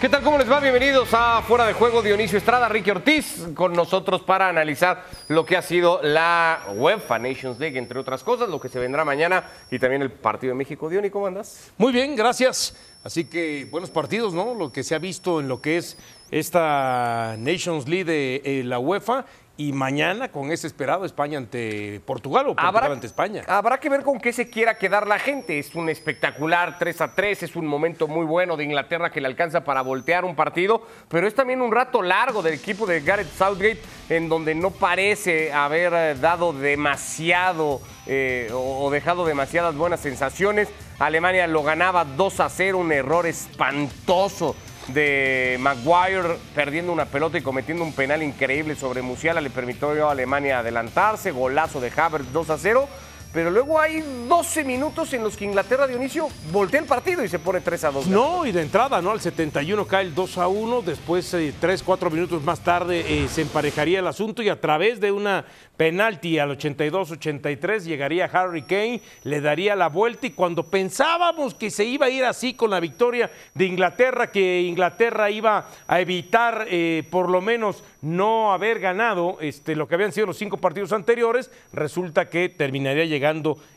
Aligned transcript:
¿Qué 0.00 0.10
tal? 0.10 0.22
¿Cómo 0.22 0.36
les 0.36 0.50
va? 0.50 0.60
Bienvenidos 0.60 1.08
a 1.12 1.40
Fuera 1.40 1.66
de 1.66 1.72
Juego 1.72 2.02
Dionisio 2.02 2.36
Estrada, 2.36 2.68
Ricky 2.68 2.90
Ortiz, 2.90 3.46
con 3.54 3.72
nosotros 3.72 4.20
para 4.20 4.46
analizar 4.46 5.06
lo 5.28 5.46
que 5.46 5.56
ha 5.56 5.62
sido 5.62 6.00
la 6.02 6.66
UEFA 6.74 7.18
Nations 7.18 7.58
League, 7.58 7.78
entre 7.78 7.98
otras 7.98 8.22
cosas, 8.22 8.50
lo 8.50 8.60
que 8.60 8.68
se 8.68 8.78
vendrá 8.78 9.06
mañana 9.06 9.44
y 9.70 9.78
también 9.78 10.02
el 10.02 10.10
partido 10.10 10.52
de 10.52 10.58
México. 10.58 10.90
Diony, 10.90 11.08
¿cómo 11.08 11.26
andas? 11.26 11.72
Muy 11.78 11.94
bien, 11.94 12.14
gracias. 12.14 12.76
Así 13.04 13.24
que 13.24 13.66
buenos 13.70 13.88
partidos, 13.88 14.34
¿no? 14.34 14.54
Lo 14.54 14.70
que 14.70 14.82
se 14.82 14.94
ha 14.94 14.98
visto 14.98 15.40
en 15.40 15.48
lo 15.48 15.62
que 15.62 15.78
es 15.78 15.96
esta 16.30 17.36
Nations 17.38 17.88
League 17.88 18.04
de 18.04 18.42
eh, 18.44 18.64
la 18.64 18.78
UEFA 18.78 19.24
y 19.58 19.72
mañana 19.72 20.28
con 20.28 20.52
ese 20.52 20.66
esperado 20.66 21.04
España 21.04 21.38
ante 21.38 22.00
Portugal 22.04 22.48
o 22.48 22.54
Portugal 22.54 22.92
ante 22.92 23.06
España. 23.06 23.42
Habrá 23.46 23.78
que 23.78 23.88
ver 23.88 24.02
con 24.02 24.20
qué 24.20 24.32
se 24.32 24.50
quiera 24.50 24.76
quedar 24.76 25.06
la 25.06 25.18
gente. 25.18 25.58
Es 25.58 25.74
un 25.74 25.88
espectacular 25.88 26.78
3 26.78 27.00
a 27.00 27.14
3, 27.14 27.42
es 27.44 27.56
un 27.56 27.66
momento 27.66 28.06
muy 28.06 28.26
bueno 28.26 28.56
de 28.56 28.64
Inglaterra 28.64 29.10
que 29.10 29.20
le 29.20 29.28
alcanza 29.28 29.64
para 29.64 29.82
voltear 29.82 30.24
un 30.24 30.36
partido, 30.36 30.86
pero 31.08 31.26
es 31.26 31.34
también 31.34 31.62
un 31.62 31.72
rato 31.72 32.02
largo 32.02 32.42
del 32.42 32.54
equipo 32.54 32.86
de 32.86 33.00
Gareth 33.00 33.32
Southgate 33.32 33.80
en 34.08 34.28
donde 34.28 34.54
no 34.54 34.70
parece 34.70 35.52
haber 35.52 35.92
eh, 35.94 36.14
dado 36.14 36.52
demasiado 36.52 37.80
eh, 38.06 38.50
o 38.52 38.90
dejado 38.90 39.24
demasiadas 39.24 39.74
buenas 39.74 40.00
sensaciones. 40.00 40.68
Alemania 40.98 41.46
lo 41.46 41.62
ganaba 41.62 42.04
2 42.04 42.40
a 42.40 42.48
0, 42.48 42.78
un 42.78 42.92
error 42.92 43.26
espantoso 43.26 44.54
de 44.88 45.56
Maguire 45.60 46.36
perdiendo 46.54 46.92
una 46.92 47.06
pelota 47.06 47.38
y 47.38 47.42
cometiendo 47.42 47.82
un 47.82 47.92
penal 47.92 48.22
increíble 48.22 48.76
sobre 48.76 49.02
Musiala 49.02 49.40
le 49.40 49.50
permitió 49.50 50.08
a 50.08 50.12
Alemania 50.12 50.60
adelantarse, 50.60 51.30
golazo 51.30 51.80
de 51.80 51.92
Havertz 51.94 52.32
2 52.32 52.50
a 52.50 52.58
0 52.58 52.88
pero 53.32 53.50
luego 53.50 53.78
hay 53.78 54.02
12 54.28 54.64
minutos 54.64 55.12
en 55.12 55.22
los 55.22 55.36
que 55.36 55.44
Inglaterra, 55.44 55.86
Dionisio, 55.86 56.28
voltea 56.52 56.80
el 56.80 56.86
partido 56.86 57.22
y 57.24 57.28
se 57.28 57.38
pone 57.38 57.60
3 57.60 57.84
a 57.84 57.90
2. 57.90 58.06
No, 58.06 58.46
y 58.46 58.52
de 58.52 58.62
entrada, 58.62 59.02
¿no? 59.02 59.10
Al 59.10 59.20
71 59.20 59.86
cae 59.86 60.04
el 60.04 60.14
2 60.14 60.38
a 60.38 60.48
1, 60.48 60.82
después 60.82 61.28
3, 61.30 61.80
eh, 61.80 61.84
4 61.84 62.10
minutos 62.10 62.42
más 62.42 62.60
tarde 62.60 63.04
eh, 63.06 63.28
se 63.28 63.42
emparejaría 63.42 63.98
el 63.98 64.06
asunto 64.06 64.42
y 64.42 64.48
a 64.48 64.60
través 64.60 65.00
de 65.00 65.12
una 65.12 65.44
penalti 65.76 66.38
al 66.38 66.56
82-83 66.56 67.80
llegaría 67.80 68.24
Harry 68.26 68.62
Kane, 68.62 69.02
le 69.24 69.40
daría 69.40 69.76
la 69.76 69.88
vuelta 69.88 70.26
y 70.26 70.30
cuando 70.30 70.64
pensábamos 70.64 71.54
que 71.54 71.70
se 71.70 71.84
iba 71.84 72.06
a 72.06 72.10
ir 72.10 72.24
así 72.24 72.54
con 72.54 72.70
la 72.70 72.80
victoria 72.80 73.30
de 73.54 73.66
Inglaterra, 73.66 74.30
que 74.30 74.62
Inglaterra 74.62 75.30
iba 75.30 75.68
a 75.86 76.00
evitar 76.00 76.66
eh, 76.70 77.04
por 77.10 77.28
lo 77.28 77.40
menos 77.40 77.84
no 78.00 78.52
haber 78.52 78.80
ganado 78.80 79.36
este, 79.40 79.74
lo 79.76 79.88
que 79.88 79.96
habían 79.96 80.12
sido 80.12 80.26
los 80.26 80.38
cinco 80.38 80.56
partidos 80.58 80.92
anteriores, 80.92 81.50
resulta 81.72 82.30
que 82.30 82.48
terminaría 82.48 83.04
llegando 83.04 83.15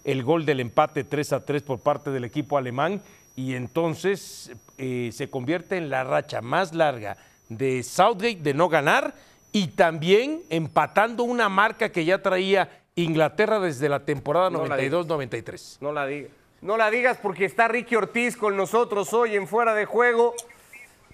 el 0.04 0.24
gol 0.24 0.46
del 0.46 0.60
empate 0.60 1.04
3 1.04 1.34
a 1.34 1.46
3 1.46 1.64
por 1.64 1.80
parte 1.80 2.12
del 2.12 2.24
equipo 2.26 2.58
alemán 2.58 3.02
y 3.36 3.56
entonces 3.56 4.52
eh, 4.78 5.12
se 5.14 5.30
convierte 5.30 5.78
en 5.78 5.90
la 5.90 6.04
racha 6.04 6.42
más 6.42 6.74
larga 6.74 7.18
de 7.48 7.84
Southgate 7.84 8.42
de 8.42 8.54
no 8.54 8.70
ganar 8.70 9.14
y 9.52 9.68
también 9.68 10.42
empatando 10.50 11.24
una 11.24 11.50
marca 11.50 11.92
que 11.92 12.06
ya 12.06 12.22
traía 12.22 12.70
Inglaterra 12.96 13.60
desde 13.60 13.90
la 13.90 14.02
temporada 14.02 14.50
92-93. 14.50 15.78
No 15.82 15.92
la 15.92 16.06
digas. 16.06 16.32
No 16.62 16.76
la 16.76 16.92
digas 16.92 17.18
porque 17.22 17.46
está 17.46 17.70
Ricky 17.70 17.96
Ortiz 17.96 18.36
con 18.36 18.58
nosotros 18.58 19.14
hoy 19.14 19.36
en 19.36 19.48
Fuera 19.48 19.74
de 19.74 19.86
Juego. 19.86 20.36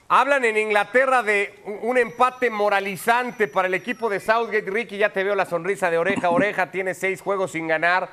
Hablan 0.07 0.45
en 0.45 0.55
Inglaterra 0.57 1.23
de 1.23 1.55
un 1.81 1.97
empate 1.97 2.51
moralizante 2.51 3.47
para 3.47 3.67
el 3.67 3.73
equipo 3.73 4.07
de 4.07 4.19
Southgate. 4.19 4.69
Ricky, 4.69 4.97
ya 4.97 5.11
te 5.11 5.23
veo 5.23 5.33
la 5.33 5.45
sonrisa 5.45 5.89
de 5.89 5.97
oreja 5.97 6.27
a 6.27 6.29
oreja. 6.29 6.69
Tiene 6.71 6.93
seis 6.93 7.21
juegos 7.21 7.53
sin 7.53 7.67
ganar. 7.67 8.09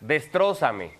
Destrózame. 0.00 0.98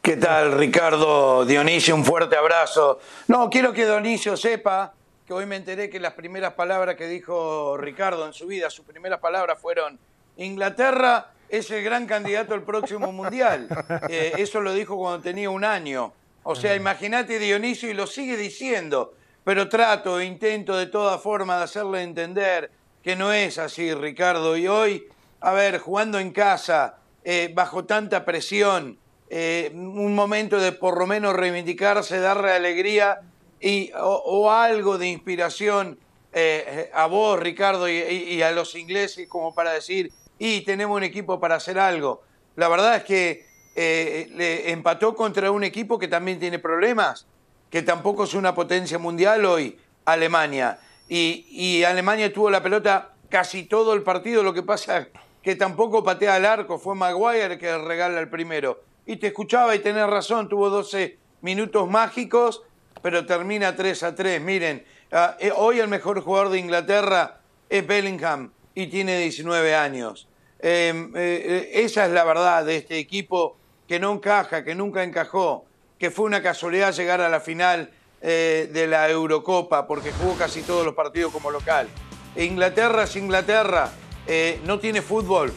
¿Qué 0.00 0.16
tal, 0.16 0.52
Ricardo? 0.52 1.44
Dionisio, 1.44 1.94
un 1.94 2.04
fuerte 2.04 2.36
abrazo. 2.36 2.98
No, 3.28 3.50
quiero 3.50 3.74
que 3.74 3.84
Dionisio 3.84 4.34
sepa 4.36 4.94
que 5.26 5.34
hoy 5.34 5.44
me 5.44 5.56
enteré 5.56 5.90
que 5.90 6.00
las 6.00 6.14
primeras 6.14 6.54
palabras 6.54 6.96
que 6.96 7.06
dijo 7.06 7.76
Ricardo 7.76 8.26
en 8.26 8.32
su 8.32 8.46
vida, 8.46 8.70
sus 8.70 8.86
primeras 8.86 9.20
palabras 9.20 9.58
fueron 9.60 9.98
Inglaterra 10.38 11.30
es 11.48 11.70
el 11.70 11.84
gran 11.84 12.06
candidato 12.06 12.54
al 12.54 12.62
próximo 12.62 13.12
mundial. 13.12 13.68
Eh, 14.08 14.32
eso 14.38 14.60
lo 14.60 14.72
dijo 14.72 14.96
cuando 14.96 15.22
tenía 15.22 15.50
un 15.50 15.64
año. 15.64 16.12
O 16.44 16.54
sea, 16.54 16.76
imagínate 16.76 17.38
Dionisio 17.38 17.90
y 17.90 17.94
lo 17.94 18.06
sigue 18.06 18.36
diciendo, 18.36 19.14
pero 19.44 19.68
trato, 19.68 20.20
e 20.20 20.26
intento 20.26 20.76
de 20.76 20.86
toda 20.86 21.18
forma 21.18 21.56
de 21.56 21.64
hacerle 21.64 22.02
entender 22.02 22.70
que 23.02 23.16
no 23.16 23.32
es 23.32 23.58
así, 23.58 23.92
Ricardo. 23.94 24.54
Y 24.56 24.68
hoy, 24.68 25.08
a 25.40 25.52
ver, 25.52 25.78
jugando 25.78 26.18
en 26.18 26.32
casa, 26.32 26.98
eh, 27.24 27.50
bajo 27.54 27.86
tanta 27.86 28.26
presión, 28.26 28.98
eh, 29.30 29.70
un 29.74 30.14
momento 30.14 30.60
de 30.60 30.72
por 30.72 30.98
lo 30.98 31.06
menos 31.06 31.34
reivindicarse, 31.34 32.18
darle 32.18 32.52
alegría 32.52 33.20
y, 33.58 33.90
o, 33.98 34.50
algo 34.50 34.98
de 34.98 35.08
inspiración 35.08 35.98
eh, 36.34 36.90
a 36.92 37.06
vos, 37.06 37.40
Ricardo, 37.40 37.88
y, 37.88 38.42
a 38.42 38.50
los 38.50 38.74
ingleses 38.74 39.26
como 39.28 39.54
para 39.54 39.72
decir, 39.72 40.12
y 40.38 40.60
tenemos 40.60 40.94
un 40.94 41.04
equipo 41.04 41.40
para 41.40 41.54
hacer 41.54 41.78
algo. 41.78 42.22
La 42.56 42.68
verdad 42.68 42.96
es 42.96 43.04
que 43.04 43.46
eh, 43.76 44.30
le 44.34 44.70
empató 44.70 45.16
contra 45.16 45.50
un 45.50 45.64
equipo 45.64 45.98
que 45.98 46.06
también 46.08 46.38
tiene 46.38 46.58
problemas, 46.58 47.26
que 47.70 47.82
tampoco 47.82 48.24
es 48.24 48.34
una 48.34 48.54
potencia 48.54 48.98
mundial 48.98 49.44
hoy, 49.44 49.76
Alemania. 50.04 50.78
Y, 51.08 51.82
Alemania 51.84 52.32
tuvo 52.32 52.50
la 52.50 52.62
pelota 52.62 53.14
casi 53.28 53.64
todo 53.64 53.94
el 53.94 54.02
partido, 54.02 54.42
lo 54.42 54.54
que 54.54 54.62
pasa 54.62 55.08
que 55.42 55.56
tampoco 55.56 56.02
patea 56.02 56.36
al 56.36 56.46
arco, 56.46 56.78
fue 56.78 56.94
Maguire 56.94 57.58
que 57.58 57.76
regala 57.76 58.20
el 58.20 58.30
primero. 58.30 58.82
Y 59.04 59.16
te 59.16 59.26
escuchaba 59.26 59.74
y 59.74 59.80
tenés 59.80 60.06
razón, 60.06 60.48
tuvo 60.48 60.70
12 60.70 61.18
minutos 61.42 61.90
mágicos, 61.90 62.62
pero 63.02 63.26
termina 63.26 63.76
3 63.76 64.02
a 64.04 64.14
3. 64.14 64.40
Miren, 64.40 64.84
ah, 65.12 65.36
eh, 65.38 65.52
hoy 65.54 65.80
el 65.80 65.88
mejor 65.88 66.22
jugador 66.22 66.48
de 66.48 66.60
Inglaterra 66.60 67.40
es 67.68 67.86
Bellingham 67.86 68.52
y 68.74 68.86
tiene 68.86 69.18
19 69.18 69.74
años. 69.74 70.28
Em, 70.60 71.12
eh, 71.14 71.72
esa 71.74 72.06
es 72.06 72.12
la 72.12 72.24
verdad 72.24 72.64
de 72.64 72.76
este 72.76 72.98
equipo 72.98 73.58
que 73.88 73.98
no 73.98 74.12
encaja, 74.12 74.64
que 74.64 74.74
nunca 74.74 75.02
encajó, 75.02 75.64
que 75.98 76.10
fue 76.10 76.24
una 76.24 76.42
casualidad 76.42 76.92
llegar 76.92 77.20
a 77.20 77.28
la 77.28 77.40
final 77.40 77.90
eh, 78.20 78.70
de 78.72 78.86
la 78.86 79.08
Eurocopa, 79.10 79.86
porque 79.86 80.12
jugó 80.12 80.34
casi 80.34 80.62
todos 80.62 80.84
los 80.84 80.94
partidos 80.94 81.32
como 81.32 81.50
local. 81.50 81.88
Inglaterra 82.36 83.04
es 83.04 83.16
Inglaterra, 83.16 83.90
eh, 84.26 84.60
no 84.64 84.78
tiene 84.78 85.02
fútbol, 85.02 85.52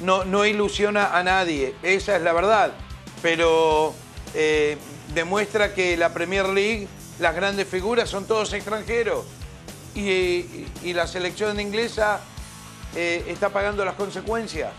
no, 0.00 0.44
ilusiona 0.44 1.16
a 1.16 1.22
nadie, 1.22 1.74
esa 1.82 2.16
es 2.16 2.22
la 2.22 2.32
verdad, 2.32 2.72
pero 3.22 3.94
eh, 4.34 4.76
demuestra 5.14 5.74
que 5.74 5.96
la 5.96 6.12
Premier 6.12 6.48
League, 6.48 6.88
las 7.18 7.34
grandes 7.34 7.68
figuras 7.68 8.08
son 8.10 8.26
todos 8.26 8.52
extranjeros 8.52 9.24
y 9.94 10.92
la 10.92 11.06
selección 11.06 11.58
inglesa 11.58 12.20
está 12.94 13.48
pagando 13.48 13.82
las 13.82 13.94
consecuencias 13.94 14.70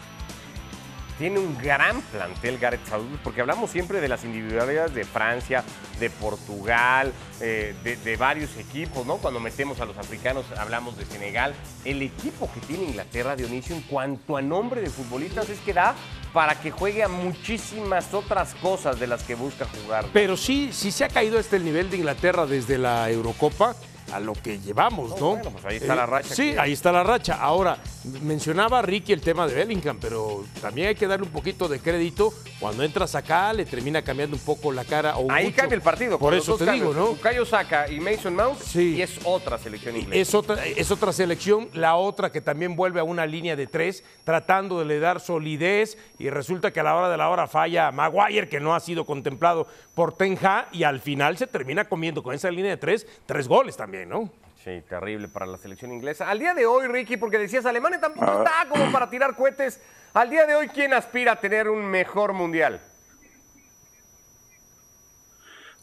tiene 1.18 1.40
un 1.40 1.58
gran 1.58 2.02
plantel 2.02 2.58
Gareth 2.58 2.86
Southgate, 2.88 3.20
porque 3.24 3.42
hablamos 3.42 3.72
siempre 3.72 4.02
de 4.02 4.08
las 4.08 4.24
individualidades 4.24 4.94
de 4.94 5.06
Francia, 5.06 5.64
de 6.00 6.10
Portugal, 6.10 7.12
eh, 7.42 7.76
de, 7.84 8.18
varios 8.18 8.56
equipos, 8.58 9.06
¿no? 9.06 9.18
Cuando 9.18 9.40
metemos 9.40 9.80
a 9.80 9.86
los 9.86 9.98
africanos 9.98 10.46
hablamos 10.58 10.98
de 10.98 11.06
Senegal. 11.06 11.54
El 11.86 12.02
equipo 12.02 12.50
que 12.54 12.60
tiene 12.62 12.86
Inglaterra, 12.86 13.36
Dionisio, 13.36 13.76
en 13.76 13.82
cuanto 13.82 14.38
a 14.38 14.42
nombre 14.42 14.82
de 14.82 14.90
futbolistas, 14.90 15.50
es 15.50 15.60
que 15.60 15.74
da 15.74 15.96
para 16.34 16.60
que 16.60 16.72
juegue 16.72 17.04
a 17.04 17.08
muchísimas 17.08 18.14
otras 18.14 18.54
cosas 18.56 19.00
de 19.00 19.08
las 19.08 19.24
que 19.24 19.36
busca 19.36 19.66
jugar. 19.66 20.06
Pero 20.14 20.38
sí, 20.38 20.70
sí 20.72 20.92
se 20.92 21.04
ha 21.04 21.10
caído 21.10 21.40
este 21.40 21.58
el 21.58 21.64
nivel 21.64 21.90
de 21.90 21.98
Inglaterra 21.98 22.46
desde 22.46 22.78
la 22.78 23.10
Eurocopa 23.10 23.76
a 24.12 24.20
lo 24.20 24.34
que 24.34 24.60
llevamos, 24.60 25.12
¿no? 25.20 25.36
Bueno, 25.36 25.52
pues 25.52 25.66
ahí 25.66 25.78
está 25.78 25.96
la 25.96 26.04
eh, 26.04 26.08
racha. 26.08 26.36
Sí, 26.36 26.56
ahí 26.58 26.74
está 26.74 26.92
la 26.92 27.04
racha. 27.04 27.36
Ahora, 27.42 27.78
mencionaba 28.22 28.82
Ricky 28.82 29.14
el 29.14 29.22
tema 29.22 29.48
de 29.48 29.56
Bellingham, 29.56 29.98
pero 30.00 30.46
también 30.62 30.90
hay 30.90 30.96
que 30.96 31.08
darle 31.08 31.26
un 31.26 31.32
poquito 31.32 31.68
de 31.68 31.80
crédito. 31.80 32.34
Cuando 32.60 32.84
entras 32.84 33.16
acá, 33.16 33.54
le 33.54 33.66
termina 33.66 34.02
cambiando 34.02 34.36
un 34.36 34.42
poco 34.42 34.72
la 34.72 34.86
cara. 34.86 35.18
O 35.18 35.32
ahí 35.32 35.52
cambia 35.52 35.76
el 35.76 35.82
partido. 35.82 36.18
Por 36.18 36.34
eso 36.34 36.58
te 36.58 36.72
digo, 36.72 36.94
¿no? 36.94 37.08
Bukayo 37.08 37.46
Saka 37.46 37.90
y 37.90 38.00
Mason 38.00 38.36
Mount, 38.36 38.60
sí. 38.60 38.96
y 38.96 39.02
es 39.02 39.20
otra 39.24 39.58
selección 39.58 39.96
inglesa. 39.96 40.22
Es 40.22 40.34
otra, 40.34 40.66
es 40.66 40.92
otra 40.92 41.12
selección. 41.12 41.70
La 41.74 41.96
otra 41.96 42.32
que 42.32 42.42
también 42.42 42.76
vuelve 42.76 43.00
a 43.00 43.04
una 43.04 43.26
línea 43.26 43.56
de 43.56 43.68
tres, 43.68 44.04
tratando 44.24 44.80
de 44.80 44.86
le 44.86 45.00
dar 45.00 45.20
solidez, 45.20 45.98
y 46.18 46.30
resulta 46.30 46.72
que 46.72 46.80
a 46.80 46.84
la 46.84 46.96
hora 46.96 47.10
de 47.10 47.18
la 47.18 47.30
hora 47.30 47.48
falla 47.48 47.92
Maguire, 47.92 48.50
que 48.50 48.60
no 48.60 48.74
ha 48.74 48.80
sido 48.80 49.06
contemplado 49.06 49.68
por 49.98 50.14
Tenja, 50.14 50.68
y 50.72 50.84
al 50.84 51.02
final 51.02 51.40
se 51.40 51.48
termina 51.48 51.86
comiendo 51.86 52.22
con 52.22 52.36
esa 52.36 52.52
línea 52.52 52.70
de 52.70 52.78
tres, 52.78 53.08
tres 53.26 53.48
goles 53.48 53.76
también. 53.76 54.08
¿no? 54.08 54.30
Sí, 54.64 54.84
terrible 54.88 55.28
para 55.28 55.48
la 55.48 55.58
selección 55.58 55.92
inglesa. 55.92 56.30
Al 56.30 56.38
día 56.38 56.54
de 56.54 56.68
hoy, 56.68 56.86
Ricky, 56.86 57.18
porque 57.18 57.40
decías, 57.40 57.66
Alemania 57.66 58.00
tampoco 58.00 58.30
ah. 58.30 58.44
está 58.46 58.70
como 58.70 58.92
para 58.92 59.10
tirar 59.10 59.36
cohetes. 59.36 59.80
Al 60.14 60.30
día 60.30 60.46
de 60.46 60.54
hoy, 60.54 60.68
¿quién 60.68 60.94
aspira 60.94 61.32
a 61.32 61.40
tener 61.40 61.68
un 61.68 61.84
mejor 61.84 62.34
mundial? 62.34 62.80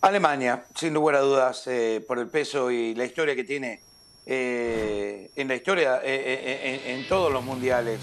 Alemania, 0.01 0.65
sin 0.77 0.95
lugar 0.95 1.17
a 1.17 1.21
dudas, 1.21 1.67
eh, 1.67 2.01
por 2.07 2.21
el 2.21 2.29
peso 2.29 2.71
y 2.71 2.95
la 2.95 3.07
historia 3.07 3.35
que 3.35 3.43
tiene 3.43 3.81
eh, 4.27 5.29
en 5.35 5.49
la 5.49 5.57
historia, 5.57 6.01
eh, 6.05 6.83
en 6.87 7.09
todos 7.09 7.33
los 7.33 7.43
mundiales. 7.43 7.99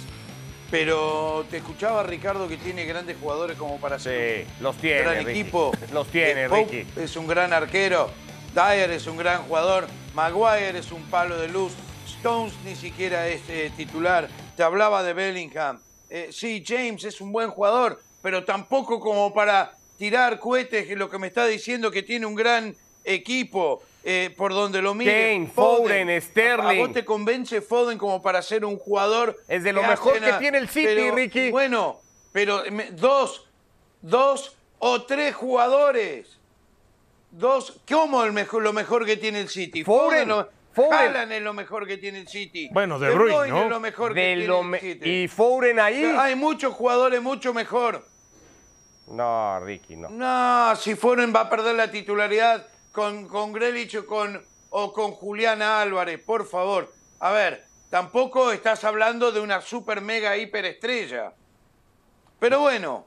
Pero 0.72 1.46
te 1.52 1.58
escuchaba 1.58 2.02
Ricardo 2.02 2.48
que 2.48 2.56
tiene 2.56 2.86
grandes 2.86 3.18
jugadores 3.20 3.58
como 3.58 3.78
para 3.78 4.00
ser 4.00 4.46
sí, 4.46 4.54
los 4.62 4.78
tiene, 4.78 5.02
un 5.02 5.06
gran 5.06 5.30
equipo. 5.30 5.72
Los 5.94 6.08
tiene, 6.08 6.48
Ricky. 6.48 6.88
Es 6.96 7.18
un 7.18 7.28
gran 7.28 7.52
arquero. 7.52 8.10
Dyer 8.56 8.90
es 8.92 9.06
un 9.06 9.18
gran 9.18 9.44
jugador. 9.44 9.88
Maguire 10.14 10.80
es 10.80 10.94
un 10.94 11.04
palo 11.04 11.38
de 11.38 11.50
luz. 11.50 11.74
Stones 12.08 12.54
ni 12.64 12.76
siquiera 12.76 13.28
es 13.28 13.42
eh, 13.50 13.70
titular. 13.76 14.30
Te 14.56 14.64
hablaba 14.64 15.04
de 15.04 15.12
Bellingham. 15.12 15.82
Eh, 16.10 16.30
sí, 16.32 16.64
James 16.66 17.04
es 17.04 17.20
un 17.20 17.34
buen 17.34 17.50
jugador, 17.50 18.02
pero 18.22 18.46
tampoco 18.46 19.02
como 19.02 19.34
para 19.34 19.74
tirar 19.98 20.40
cohetes, 20.40 20.90
lo 20.98 21.10
que 21.10 21.20
me 21.20 21.28
está 21.28 21.46
diciendo 21.48 21.92
que 21.92 22.02
tiene 22.02 22.26
un 22.26 22.36
gran 22.36 22.74
equipo. 23.04 23.82
Eh, 24.04 24.34
por 24.36 24.54
donde 24.54 24.82
lo 24.82 24.94
mire. 24.96 25.34
Kane, 25.34 25.48
Foden, 25.48 26.10
¿A- 26.10 26.18
¿A 26.18 26.22
Sterling. 26.22 26.80
vos 26.80 26.94
te 26.94 27.06
convence 27.06 27.62
Foden 27.62 27.98
como 27.98 28.22
para 28.22 28.42
ser 28.42 28.66
un 28.66 28.78
jugador? 28.78 29.38
Es 29.48 29.64
de 29.64 29.74
lo 29.74 29.82
que 29.82 29.88
mejor 29.88 30.20
que 30.20 30.34
tiene 30.34 30.58
el 30.58 30.68
City, 30.70 30.88
pero, 30.96 31.16
Ricky. 31.16 31.52
Bueno, 31.52 32.00
pero 32.32 32.64
me- 32.72 32.92
dos, 32.92 33.48
dos 34.02 34.58
o 34.80 35.04
tres 35.04 35.36
jugadores. 35.36 36.38
Dos, 37.32 37.80
¿cómo 37.90 38.24
el 38.24 38.34
mejor, 38.34 38.62
lo 38.64 38.74
mejor 38.74 39.06
que 39.06 39.18
tiene 39.18 39.40
el 39.42 39.50
City? 39.50 39.84
Foden, 39.84 40.28
lo- 40.28 40.50
Foden. 40.74 40.94
Haaland 40.94 41.32
es 41.34 41.42
lo 41.42 41.54
mejor 41.54 41.86
que 41.88 41.98
tiene 41.98 42.20
el 42.20 42.28
City. 42.28 42.70
Bueno, 42.72 42.98
De 43.00 43.10
Bruyne, 43.12 43.48
¿no? 43.50 43.64
es 43.64 43.70
lo 43.70 43.80
mejor 43.80 44.14
que 44.14 44.20
De 44.22 44.26
tiene 44.36 44.48
lo 44.48 44.62
el 44.74 44.80
City. 44.80 45.10
y 45.24 45.28
Foden 45.28 45.80
ahí. 45.80 46.04
Hay 46.04 46.36
muchos 46.36 46.74
jugadores 46.74 47.22
mucho 47.22 47.54
mejor. 47.54 48.06
No, 49.08 49.60
Ricky, 49.60 49.96
no. 49.98 50.10
No, 50.10 50.76
si 50.76 50.96
Foden 50.96 51.34
va 51.36 51.42
a 51.42 51.50
perder 51.50 51.76
la 51.76 51.92
titularidad 51.92 52.66
con, 52.92 53.28
con 53.28 53.54
Grealish 53.54 53.98
o 53.98 54.06
con, 54.06 54.44
o 54.70 54.94
con 54.94 55.12
Juliana 55.12 55.82
Álvarez, 55.82 56.22
por 56.24 56.48
favor. 56.48 56.94
A 57.20 57.32
ver, 57.32 57.66
tampoco 57.90 58.52
estás 58.52 58.84
hablando 58.84 59.32
de 59.32 59.40
una 59.40 59.62
super 59.62 60.02
mega 60.02 60.38
hiperestrella. 60.38 61.34
Pero 62.40 62.60
bueno, 62.60 63.06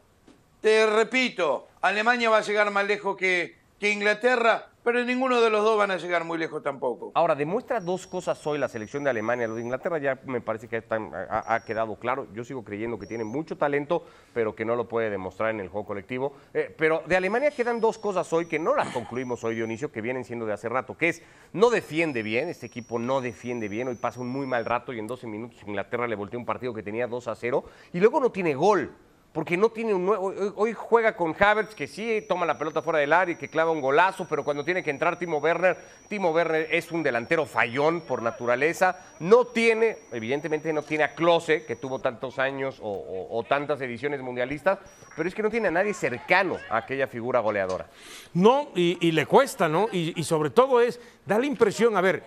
te 0.60 0.86
repito, 0.86 1.69
Alemania 1.81 2.31
va 2.31 2.38
a 2.38 2.42
llegar 2.42 2.70
más 2.70 2.86
lejos 2.86 3.16
que, 3.16 3.58
que 3.81 3.90
Inglaterra, 3.90 4.69
pero 4.84 5.02
ninguno 5.02 5.40
de 5.40 5.50
los 5.50 5.64
dos 5.64 5.76
van 5.78 5.90
a 5.90 5.96
llegar 5.96 6.25
muy 6.25 6.38
lejos 6.38 6.62
tampoco. 6.62 7.10
Ahora, 7.14 7.34
demuestra 7.34 7.81
dos 7.81 8.06
cosas 8.06 8.46
hoy 8.46 8.58
la 8.58 8.69
selección 8.69 9.02
de 9.02 9.10
Alemania. 9.10 9.48
Lo 9.48 9.54
de 9.56 9.62
Inglaterra 9.62 9.98
ya 9.98 10.19
me 10.26 10.40
parece 10.40 10.69
que 10.69 10.76
está- 10.76 10.96
ha, 11.31 11.54
ha 11.54 11.64
quedado 11.64 11.96
claro. 11.96 12.28
Yo 12.34 12.44
sigo 12.44 12.62
creyendo 12.62 12.98
que 12.98 13.06
tiene 13.06 13.25
mucho 13.25 13.56
talento, 13.56 14.04
pero 14.32 14.54
que 14.54 14.64
no 14.64 14.76
lo 14.76 14.86
puede 14.86 15.10
demostrar 15.10 15.50
en 15.50 15.60
el 15.60 15.69
juego 15.69 15.86
colectivo. 15.86 16.34
Eh, 16.52 16.72
pero 16.76 17.02
de 17.06 17.16
Alemania 17.16 17.50
quedan 17.50 17.81
dos 17.81 17.98
cosas 17.98 18.31
hoy 18.32 18.46
que 18.46 18.58
no 18.58 18.75
las 18.76 18.88
concluimos 18.92 19.42
hoy, 19.42 19.54
Dionisio, 19.54 19.90
que 19.90 20.00
vienen 20.02 20.25
siendo 20.25 20.44
de 20.46 20.52
hace 20.52 20.69
rato, 20.69 20.96
que 20.98 21.08
es 21.08 21.22
no 21.52 21.70
defiende 21.70 22.22
bien, 22.22 22.48
este 22.50 22.66
equipo 22.66 22.98
no 22.98 23.20
defiende 23.22 23.69
bien, 23.69 23.88
hoy 23.88 23.94
pasa 23.94 24.20
un 24.20 24.28
muy 24.28 24.46
mal 24.46 24.64
rato 24.64 24.92
y 24.92 24.98
en 24.98 25.06
12 25.06 25.26
minutos 25.26 25.62
Inglaterra 25.66 26.06
le 26.06 26.14
volteó 26.16 26.38
un 26.38 26.44
partido 26.44 26.75
que 26.75 26.82
tenía 26.82 27.06
2 27.06 27.26
a 27.28 27.34
0 27.34 27.64
y 27.92 28.00
luego 28.00 28.20
no 28.20 28.30
tiene 28.30 28.54
gol. 28.54 28.92
Porque 29.34 29.56
no 29.56 29.69
tiene 29.70 29.92
un 29.92 30.06
nuevo. 30.06 30.32
Hoy, 30.54 30.72
juega 30.75 31.16
con 31.16 31.34
Havertz, 31.36 31.75
que 31.75 31.88
sí 31.88 32.25
toma 32.28 32.46
la 32.46 32.56
pelota 32.56 32.82
fuera 32.82 33.00
del 33.00 33.12
área 33.12 33.32
y 33.32 33.36
que 33.36 33.48
clava 33.48 33.72
un 33.72 33.81
golazo, 33.81 34.28
pero 34.31 34.44
cuando 34.44 34.64
tiene 34.64 34.84
que 34.84 34.90
entrar 34.90 35.19
Timo 35.19 35.38
Werner, 35.38 35.76
Timo 36.08 36.31
Werner 36.31 36.69
es 36.70 36.92
un 36.92 37.02
delantero 37.02 37.44
fallón 37.44 38.02
por 38.02 38.22
naturaleza. 38.22 38.96
No 39.19 39.46
tiene, 39.46 39.98
evidentemente 40.12 40.72
no 40.72 40.82
tiene 40.82 41.02
a 41.02 41.16
Klose, 41.16 41.64
que 41.64 41.75
tuvo 41.75 41.98
tantos 41.98 42.38
años 42.38 42.78
o, 42.81 43.44
tantas 43.48 43.81
ediciones 43.81 44.20
mundialistas, 44.20 44.78
pero 45.16 45.28
es 45.28 45.34
que 45.34 45.42
no 45.42 45.50
tiene 45.50 45.66
a 45.66 45.72
nadie 45.72 45.94
cercano 45.94 46.58
a 46.70 46.76
aquella 46.76 47.08
figura 47.08 47.40
goleadora. 47.40 47.87
No, 48.34 48.69
y, 48.76 49.10
le 49.10 49.26
cuesta, 49.26 49.69
¿no? 49.69 49.88
Y 49.90 50.22
sobre 50.22 50.50
todo 50.50 50.80
es, 50.80 51.00
da 51.26 51.40
la 51.40 51.46
impresión, 51.46 51.96
a 51.96 52.00
ver, 52.00 52.22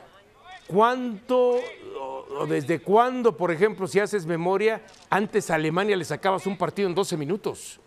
¿cuánto 0.68 1.56
o- 2.00 2.46
desde 2.48 2.80
cuándo, 2.80 3.36
por 3.38 3.52
ejemplo, 3.52 3.88
si 3.88 4.00
haces 4.00 4.26
memoria, 4.26 4.82
antes 5.10 5.50
a 5.50 5.56
Alemania 5.56 5.96
le 5.96 6.06
sacabas 6.06 6.46
un 6.46 6.58
partido 6.58 6.88
en 6.88 6.96
12 6.96 7.18
minutos? 7.18 7.80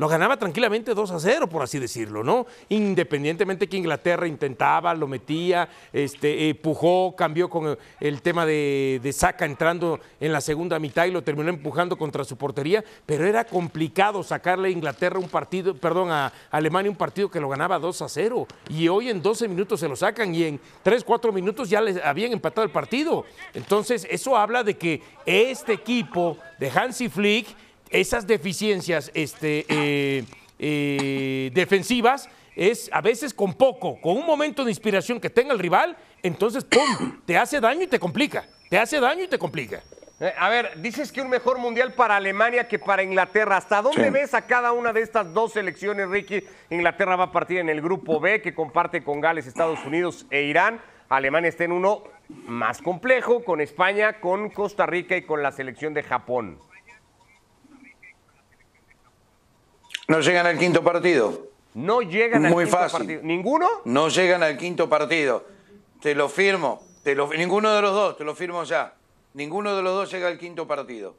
Lo 0.00 0.08
ganaba 0.08 0.38
tranquilamente 0.38 0.94
2 0.94 1.10
a 1.10 1.20
0, 1.20 1.46
por 1.46 1.60
así 1.60 1.78
decirlo, 1.78 2.24
¿no? 2.24 2.46
Independientemente 2.70 3.68
que 3.68 3.76
Inglaterra 3.76 4.26
intentaba, 4.26 4.94
lo 4.94 5.06
metía, 5.06 5.68
este, 5.92 6.48
eh, 6.48 6.54
pujó, 6.54 7.14
cambió 7.14 7.50
con 7.50 7.66
el, 7.66 7.78
el 8.00 8.22
tema 8.22 8.46
de, 8.46 8.98
de 9.02 9.12
Saca 9.12 9.44
entrando 9.44 10.00
en 10.18 10.32
la 10.32 10.40
segunda 10.40 10.78
mitad 10.78 11.04
y 11.04 11.10
lo 11.10 11.20
terminó 11.20 11.50
empujando 11.50 11.98
contra 11.98 12.24
su 12.24 12.38
portería, 12.38 12.82
pero 13.04 13.26
era 13.26 13.44
complicado 13.44 14.22
sacarle 14.22 14.68
a 14.68 14.70
Inglaterra 14.70 15.18
un 15.18 15.28
partido, 15.28 15.74
perdón, 15.74 16.10
a 16.10 16.32
Alemania 16.50 16.90
un 16.90 16.96
partido 16.96 17.30
que 17.30 17.38
lo 17.38 17.50
ganaba 17.50 17.78
2 17.78 18.00
a 18.00 18.08
0. 18.08 18.46
Y 18.70 18.88
hoy 18.88 19.10
en 19.10 19.20
12 19.20 19.48
minutos 19.48 19.80
se 19.80 19.88
lo 19.88 19.96
sacan 19.96 20.34
y 20.34 20.44
en 20.44 20.60
3, 20.82 21.04
4 21.04 21.30
minutos 21.30 21.68
ya 21.68 21.82
les 21.82 22.02
habían 22.02 22.32
empatado 22.32 22.64
el 22.64 22.72
partido. 22.72 23.26
Entonces, 23.52 24.08
eso 24.10 24.34
habla 24.34 24.64
de 24.64 24.78
que 24.78 25.02
este 25.26 25.74
equipo 25.74 26.38
de 26.58 26.70
Hansi 26.70 27.10
Flick 27.10 27.48
esas 27.90 28.26
deficiencias 28.26 29.10
este, 29.14 29.66
eh, 29.68 30.24
eh, 30.58 31.50
defensivas 31.54 32.28
es 32.56 32.90
a 32.92 33.00
veces 33.00 33.32
con 33.34 33.54
poco, 33.54 34.00
con 34.00 34.16
un 34.16 34.26
momento 34.26 34.64
de 34.64 34.70
inspiración 34.70 35.20
que 35.20 35.30
tenga 35.30 35.52
el 35.52 35.58
rival, 35.58 35.96
entonces 36.22 36.64
¡pum! 36.64 37.20
te 37.24 37.36
hace 37.36 37.60
daño 37.60 37.82
y 37.82 37.86
te 37.86 37.98
complica, 37.98 38.44
te 38.68 38.78
hace 38.78 39.00
daño 39.00 39.24
y 39.24 39.28
te 39.28 39.38
complica. 39.38 39.82
Eh, 40.20 40.34
A 40.38 40.50
ver, 40.50 40.82
dices 40.82 41.10
que 41.12 41.22
un 41.22 41.30
mejor 41.30 41.58
mundial 41.58 41.94
para 41.94 42.16
Alemania 42.16 42.68
que 42.68 42.78
para 42.78 43.02
Inglaterra. 43.02 43.56
¿Hasta 43.56 43.80
dónde 43.80 44.04
Sí. 44.04 44.10
ves 44.10 44.34
a 44.34 44.42
cada 44.46 44.72
una 44.72 44.92
de 44.92 45.00
estas 45.00 45.32
dos 45.32 45.54
selecciones, 45.54 46.10
Ricky? 46.10 46.44
Inglaterra 46.68 47.16
va 47.16 47.24
a 47.24 47.32
partir 47.32 47.56
en 47.58 47.70
el 47.70 47.80
grupo 47.80 48.20
B, 48.20 48.42
que 48.42 48.52
comparte 48.54 49.02
con 49.02 49.22
Gales, 49.22 49.46
Estados 49.46 49.82
Unidos 49.86 50.26
e 50.30 50.42
Irán. 50.42 50.78
Alemania 51.08 51.48
está 51.48 51.64
en 51.64 51.72
uno 51.72 52.04
más 52.28 52.82
complejo, 52.82 53.42
con 53.44 53.62
España, 53.62 54.20
con 54.20 54.50
Costa 54.50 54.84
Rica 54.84 55.16
y 55.16 55.22
con 55.22 55.42
la 55.42 55.52
selección 55.52 55.94
de 55.94 56.02
Japón. 56.02 56.58
No 60.10 60.20
llegan 60.20 60.46
al 60.46 60.58
quinto 60.58 60.82
partido. 60.82 61.46
No 61.74 62.02
llegan 62.02 62.44
al 62.46 62.50
Muy 62.52 62.64
quinto 62.64 62.78
fácil. 62.78 62.98
partido. 62.98 63.20
¿Ninguno? 63.22 63.68
No 63.84 64.08
llegan 64.08 64.42
al 64.42 64.56
quinto 64.58 64.88
partido. 64.88 65.44
Te 66.00 66.14
lo 66.14 66.28
firmo. 66.28 66.82
Te 67.04 67.14
lo, 67.14 67.28
ninguno 67.32 67.72
de 67.72 67.80
los 67.80 67.92
dos, 67.94 68.16
te 68.16 68.24
lo 68.24 68.34
firmo 68.34 68.64
ya. 68.64 68.94
Ninguno 69.34 69.76
de 69.76 69.82
los 69.82 69.94
dos 69.94 70.10
llega 70.10 70.26
al 70.28 70.36
quinto 70.38 70.66
partido. 70.66 71.14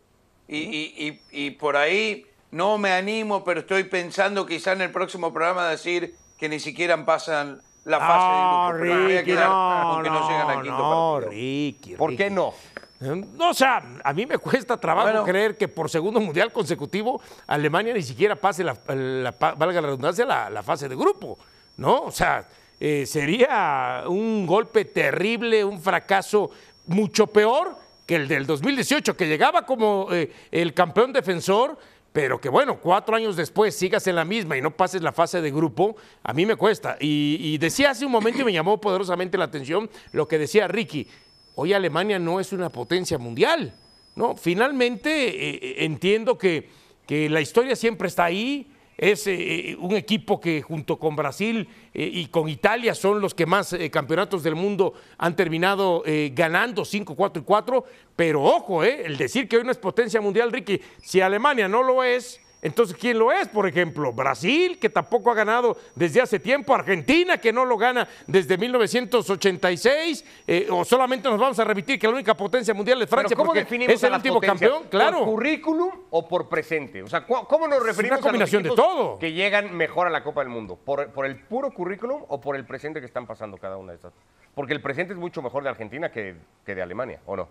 Y, 0.47 0.57
y- 0.57 0.93
y- 1.31 1.45
y 1.45 1.51
por 1.51 1.77
ahí 1.77 2.25
no 2.51 2.77
me 2.77 2.91
animo, 2.91 3.43
pero 3.45 3.61
estoy 3.61 3.85
pensando 3.85 4.45
quizá 4.45 4.73
en 4.73 4.81
el 4.81 4.91
próximo 4.91 5.31
programa 5.31 5.69
decir 5.69 6.13
que 6.37 6.49
ni 6.49 6.59
siquiera 6.59 7.03
pasan 7.05 7.61
la 7.85 7.99
fase 7.99 8.13
Ah, 8.19 8.71
de 8.73 8.79
grupo. 8.79 8.83
Pero 8.83 8.95
me 8.95 9.03
voy 9.05 9.13
a 9.13 9.19
Ricky, 9.21 9.31
quedar 9.31 9.49
no, 9.49 9.99
que 10.03 10.09
no, 10.09 10.29
llegan 10.29 10.49
al 10.49 10.61
quinto 10.61 10.77
no, 10.77 11.11
partido. 11.21 11.31
Ricky, 11.31 11.95
¿Por 11.95 12.09
qué 12.17 12.23
Ricky. 12.25 12.35
no? 12.35 12.53
No, 13.01 13.49
o 13.49 13.53
sea, 13.53 13.83
a 14.03 14.13
mí 14.13 14.25
me 14.27 14.37
cuesta 14.37 14.77
trabajo 14.77 15.07
Bueno. 15.09 15.23
creer 15.25 15.57
que 15.57 15.67
por 15.67 15.89
segundo 15.89 16.19
mundial 16.19 16.51
consecutivo 16.51 17.19
Alemania 17.47 17.93
ni 17.95 18.03
siquiera 18.03 18.35
pase, 18.35 18.63
la, 18.63 18.77
la- 18.87 19.31
valga 19.31 19.81
la 19.81 19.87
redundancia, 19.87 20.23
la, 20.25 20.49
la 20.51 20.61
fase 20.61 20.87
de 20.87 20.95
grupo, 20.95 21.39
¿no? 21.77 22.01
O 22.03 22.11
sea, 22.11 22.47
eh, 22.79 23.05
sería 23.07 24.03
un 24.07 24.45
golpe 24.45 24.85
terrible, 24.85 25.63
un 25.65 25.81
fracaso 25.81 26.51
mucho 26.87 27.25
peor 27.27 27.75
que 28.05 28.15
el 28.17 28.27
del 28.27 28.45
2018, 28.45 29.15
que 29.17 29.27
llegaba 29.27 29.65
como 29.65 30.07
eh, 30.11 30.31
el 30.51 30.73
campeón 30.75 31.11
defensor, 31.13 31.77
pero 32.13 32.39
que 32.41 32.49
bueno, 32.49 32.77
cuatro 32.77 33.15
años 33.15 33.35
después 33.35 33.75
sigas 33.75 34.05
en 34.07 34.15
la 34.15 34.25
misma 34.25 34.57
y 34.57 34.61
no 34.61 34.71
pases 34.71 35.01
la 35.01 35.11
fase 35.11 35.41
de 35.41 35.49
grupo, 35.49 35.95
a 36.23 36.33
mí 36.33 36.45
me 36.45 36.55
cuesta. 36.55 36.97
Y, 36.99 37.37
y 37.39 37.57
decía 37.57 37.91
hace 37.91 38.05
un 38.05 38.11
momento 38.11 38.41
y 38.41 38.43
me 38.45 38.53
llamó 38.53 38.79
poderosamente 38.81 39.37
la 39.37 39.45
atención 39.45 39.89
lo 40.11 40.27
que 40.27 40.37
decía 40.37 40.67
Ricky. 40.67 41.07
Hoy 41.55 41.73
Alemania 41.73 42.19
no 42.19 42.39
es 42.39 42.53
una 42.53 42.69
potencia 42.69 43.17
mundial. 43.17 43.73
¿no? 44.15 44.35
Finalmente 44.35 45.09
eh, 45.09 45.59
eh, 45.61 45.75
entiendo 45.85 46.37
que, 46.37 46.69
que 47.05 47.29
la 47.29 47.41
historia 47.41 47.75
siempre 47.75 48.07
está 48.07 48.25
ahí. 48.25 48.67
Es 48.97 49.25
eh, 49.25 49.75
un 49.79 49.95
equipo 49.95 50.39
que 50.39 50.61
junto 50.61 50.99
con 50.99 51.15
Brasil 51.15 51.67
y 51.93 52.27
con 52.27 52.47
Italia 52.47 52.93
son 52.93 53.19
los 53.19 53.33
que 53.33 53.47
más 53.47 53.75
campeonatos 53.91 54.43
del 54.43 54.53
mundo 54.53 54.93
han 55.17 55.35
terminado 55.35 56.03
ganando 56.33 56.85
5, 56.85 57.15
4 57.15 57.41
y 57.41 57.45
4. 57.45 57.85
Pero 58.15 58.43
ojo, 58.43 58.83
el 58.83 59.17
decir 59.17 59.47
que 59.47 59.57
hoy 59.57 59.63
no 59.63 59.71
es 59.71 59.79
potencia 59.79 60.21
mundial, 60.21 60.51
Ricky, 60.51 60.79
si 61.01 61.19
Alemania 61.19 61.67
no 61.67 61.81
lo 61.81 62.03
es, 62.03 62.39
entonces, 62.61 62.95
¿quién 62.95 63.17
lo 63.17 63.31
es? 63.31 63.47
Por 63.47 63.67
ejemplo, 63.67 64.13
Brasil, 64.13 64.77
que 64.79 64.89
tampoco 64.89 65.31
ha 65.31 65.33
ganado 65.33 65.77
desde 65.95 66.21
hace 66.21 66.39
tiempo, 66.39 66.75
Argentina, 66.75 67.37
que 67.39 67.51
no 67.51 67.65
lo 67.65 67.75
gana 67.77 68.07
desde 68.27 68.57
1986, 68.57 70.25
eh, 70.47 70.67
o 70.69 70.85
solamente 70.85 71.27
nos 71.29 71.39
vamos 71.39 71.57
a 71.59 71.63
repetir 71.63 71.97
que 71.99 72.07
la 72.07 72.13
única 72.13 72.35
potencia 72.35 72.73
mundial 72.73 73.01
es 73.01 73.09
Francia, 73.09 73.35
¿cómo 73.35 73.47
porque 73.47 73.61
definimos 73.61 73.93
es 73.95 74.03
el 74.03 74.13
último 74.13 74.35
potencias? 74.35 74.69
campeón, 74.71 74.89
claro. 74.89 75.17
¿Por 75.19 75.27
currículum 75.29 75.91
o 76.11 76.27
por 76.27 76.47
presente? 76.49 77.01
O 77.01 77.07
sea, 77.07 77.25
¿cu- 77.25 77.45
¿cómo 77.47 77.67
nos 77.67 77.81
referimos 77.83 78.19
una 78.19 78.23
combinación 78.27 78.59
a 78.59 78.63
de 78.63 78.69
los 78.69 78.77
equipos 78.77 78.95
todo. 78.95 79.19
que 79.19 79.33
llegan 79.33 79.75
mejor 79.75 80.07
a 80.07 80.09
la 80.09 80.23
Copa 80.23 80.41
del 80.41 80.49
Mundo? 80.49 80.75
¿Por, 80.83 81.09
¿Por 81.11 81.25
el 81.25 81.37
puro 81.37 81.71
currículum 81.73 82.23
o 82.27 82.39
por 82.39 82.55
el 82.55 82.65
presente 82.65 82.99
que 82.99 83.05
están 83.07 83.25
pasando 83.25 83.57
cada 83.57 83.77
una 83.77 83.91
de 83.93 83.95
estas? 83.95 84.13
Porque 84.53 84.73
el 84.73 84.81
presente 84.81 85.13
es 85.13 85.19
mucho 85.19 85.41
mejor 85.41 85.63
de 85.63 85.69
Argentina 85.69 86.11
que, 86.11 86.35
que 86.65 86.75
de 86.75 86.81
Alemania, 86.81 87.19
¿o 87.25 87.35
no? 87.35 87.47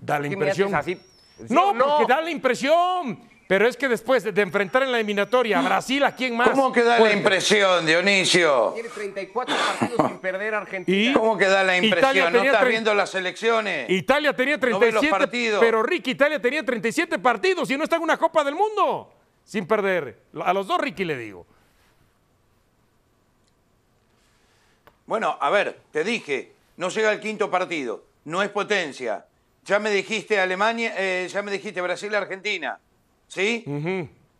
Da 0.00 0.18
la 0.20 0.28
¿Qué 0.28 0.36
me 0.36 0.50
haces 0.50 0.58
impresión. 0.60 0.74
así? 0.74 0.94
¿Sí 1.48 1.52
No, 1.54 1.72
no? 1.72 1.96
porque 1.98 2.12
da 2.12 2.20
la 2.20 2.30
impresión. 2.30 3.18
Pero 3.48 3.66
es 3.66 3.78
que 3.78 3.88
después 3.88 4.22
de 4.22 4.42
enfrentar 4.42 4.82
en 4.82 4.92
la 4.92 4.98
eliminatoria 4.98 5.58
a 5.58 5.62
Brasil, 5.62 6.04
¿a 6.04 6.14
quién 6.14 6.36
más? 6.36 6.50
¿Cómo 6.50 6.70
queda 6.70 6.98
la 6.98 7.10
impresión, 7.10 7.86
Dionisio? 7.86 8.72
Tiene 8.74 8.90
34 8.90 9.56
partidos 9.56 10.06
sin 10.06 10.18
perder 10.18 10.54
Argentina. 10.54 11.10
¿Y? 11.10 11.14
¿Cómo 11.14 11.38
queda 11.38 11.64
la 11.64 11.78
impresión? 11.78 12.30
¿No 12.30 12.42
estás 12.42 12.68
viendo 12.68 12.94
las 12.94 13.14
elecciones? 13.14 13.88
Italia 13.88 14.36
tenía 14.36 14.60
37 14.60 15.56
pero 15.60 15.82
Ricky, 15.82 16.10
Italia 16.10 16.38
tenía 16.38 16.62
37 16.62 17.18
partidos 17.18 17.70
y 17.70 17.78
no 17.78 17.84
está 17.84 17.96
en 17.96 18.02
una 18.02 18.18
Copa 18.18 18.44
del 18.44 18.54
Mundo 18.54 19.14
sin 19.44 19.66
perder. 19.66 20.24
A 20.44 20.52
los 20.52 20.66
dos 20.66 20.78
Ricky 20.78 21.06
le 21.06 21.16
digo. 21.16 21.46
Bueno, 25.06 25.38
a 25.40 25.48
ver, 25.48 25.80
te 25.90 26.04
dije, 26.04 26.52
no 26.76 26.90
llega 26.90 27.10
el 27.12 27.20
quinto 27.20 27.50
partido, 27.50 28.04
no 28.26 28.42
es 28.42 28.50
potencia. 28.50 29.24
Ya 29.64 29.78
me 29.78 29.90
dijiste 29.90 30.38
Alemania, 30.38 30.92
eh, 30.98 31.26
ya 31.32 31.40
me 31.40 31.50
dijiste 31.50 31.80
Brasil, 31.80 32.14
Argentina, 32.14 32.78
¿sí? 33.28 33.64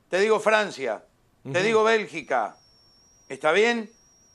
Te 0.09 0.19
digo 0.19 0.41
Francia, 0.41 1.05
te 1.53 1.63
digo 1.63 1.85
Bélgica, 1.85 2.57
¿está 3.29 3.53
bien? 3.53 3.91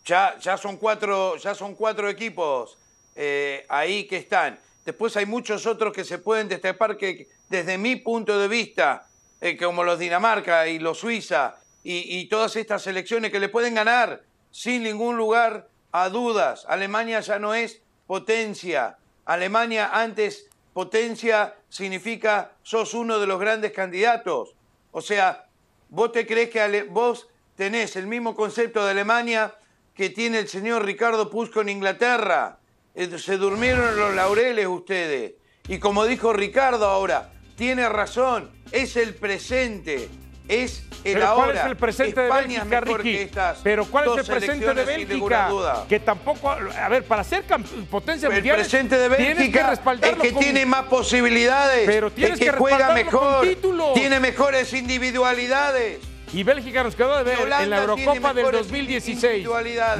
Ya, 0.06 0.38
ya, 0.40 0.58
son, 0.58 0.78
cuatro, 0.78 1.38
ya 1.38 1.56
son 1.56 1.76
cuatro 1.76 2.10
equipos 2.10 2.78
eh, 3.16 3.66
ahí 3.70 4.06
que 4.06 4.18
están. 4.18 4.60
Después 4.86 5.16
hay 5.18 5.26
muchos 5.26 5.66
otros 5.66 5.94
que 5.94 6.04
se 6.04 6.18
pueden 6.18 6.48
destapar 6.48 6.98
que 6.98 7.28
desde 7.50 7.78
mi 7.78 7.96
punto 7.96 8.38
de 8.38 8.48
vista, 8.48 9.08
eh, 9.40 9.58
como 9.58 9.84
los 9.84 10.00
Dinamarca 10.00 10.68
y 10.68 10.80
los 10.80 11.00
Suiza 11.00 11.56
y, 11.84 12.20
y 12.20 12.28
todas 12.28 12.56
estas 12.56 12.84
selecciones 12.84 13.32
que 13.32 13.40
le 13.40 13.50
pueden 13.50 13.76
ganar 13.76 14.24
sin 14.52 14.84
ningún 14.84 15.18
lugar 15.18 15.68
a 15.92 16.10
dudas. 16.10 16.66
Alemania 16.68 17.22
ya 17.22 17.40
no 17.40 17.54
es 17.54 17.82
potencia. 18.06 18.98
Alemania 19.26 19.90
antes 19.94 20.50
potencia 20.74 21.56
significa 21.70 22.54
sos 22.64 22.94
uno 22.94 23.20
de 23.20 23.28
los 23.28 23.40
grandes 23.40 23.72
candidatos. 23.72 24.56
O 24.92 25.02
sea, 25.02 25.46
vos 25.90 26.12
te 26.12 26.26
crees 26.26 26.50
que 26.50 26.84
vos 26.84 27.28
tenés 27.56 27.96
el 27.96 28.08
mismo 28.08 28.36
concepto 28.36 28.84
de 28.84 28.92
Alemania 28.92 29.56
que 29.94 30.10
tiene 30.10 30.40
el 30.40 30.48
señor 30.48 30.86
Ricardo 30.86 31.30
Pusco 31.30 31.62
en 31.62 31.70
Inglaterra. 31.70 32.60
Eh, 32.96 33.18
se 33.18 33.38
durmieron 33.38 33.96
los 33.96 34.16
laureles 34.16 34.68
ustedes. 34.68 35.34
Y 35.68 35.80
como 35.80 36.06
dijo 36.06 36.34
Ricardo 36.34 36.88
ahora, 36.88 37.32
tiene 37.56 37.88
razón, 37.88 38.52
es 38.72 38.98
el 38.98 39.16
presente 39.16 40.10
es 40.48 40.84
el 41.04 41.14
Pero 41.14 41.28
ahora. 41.28 41.46
¿Cuál 41.46 41.58
es 41.58 41.66
el 41.66 41.78
presente 41.78 42.22
de 42.22 42.32
Bélgica, 42.32 42.82
Ricky? 42.82 43.30
Pero 43.64 43.86
¿cuál 43.86 44.10
es 44.12 44.18
el 44.18 44.36
presente 44.36 44.74
de 44.74 44.86
Bélgica? 44.86 45.50
Que 45.88 46.00
tampoco, 46.00 46.50
a 46.50 46.90
ver, 46.90 47.04
para 47.04 47.24
ser 47.24 47.44
potencia 47.90 48.28
el 48.28 48.34
mundial. 48.36 48.56
El 48.58 48.62
presente 48.62 48.98
de 48.98 49.10
Bélgica 49.10 49.74
es 49.74 50.16
que 50.18 50.32
tiene 50.32 50.66
más 50.66 50.84
posibilidades. 50.86 51.86
Pero 51.86 52.12
tienes 52.12 52.40
es 52.40 52.40
que, 52.40 52.52
que 52.52 52.58
juega 52.58 52.94
mejor. 52.94 53.48
Tiene 53.94 54.20
mejores 54.20 54.74
individualidades. 54.74 56.00
Y 56.34 56.42
Bélgica 56.42 56.84
nos 56.84 56.96
quedó 56.96 57.16
de 57.18 57.24
ver 57.24 57.40
en 57.62 57.70
la 57.70 57.82
Eurocopa 57.84 58.34
del 58.34 58.52
2016, 58.52 59.48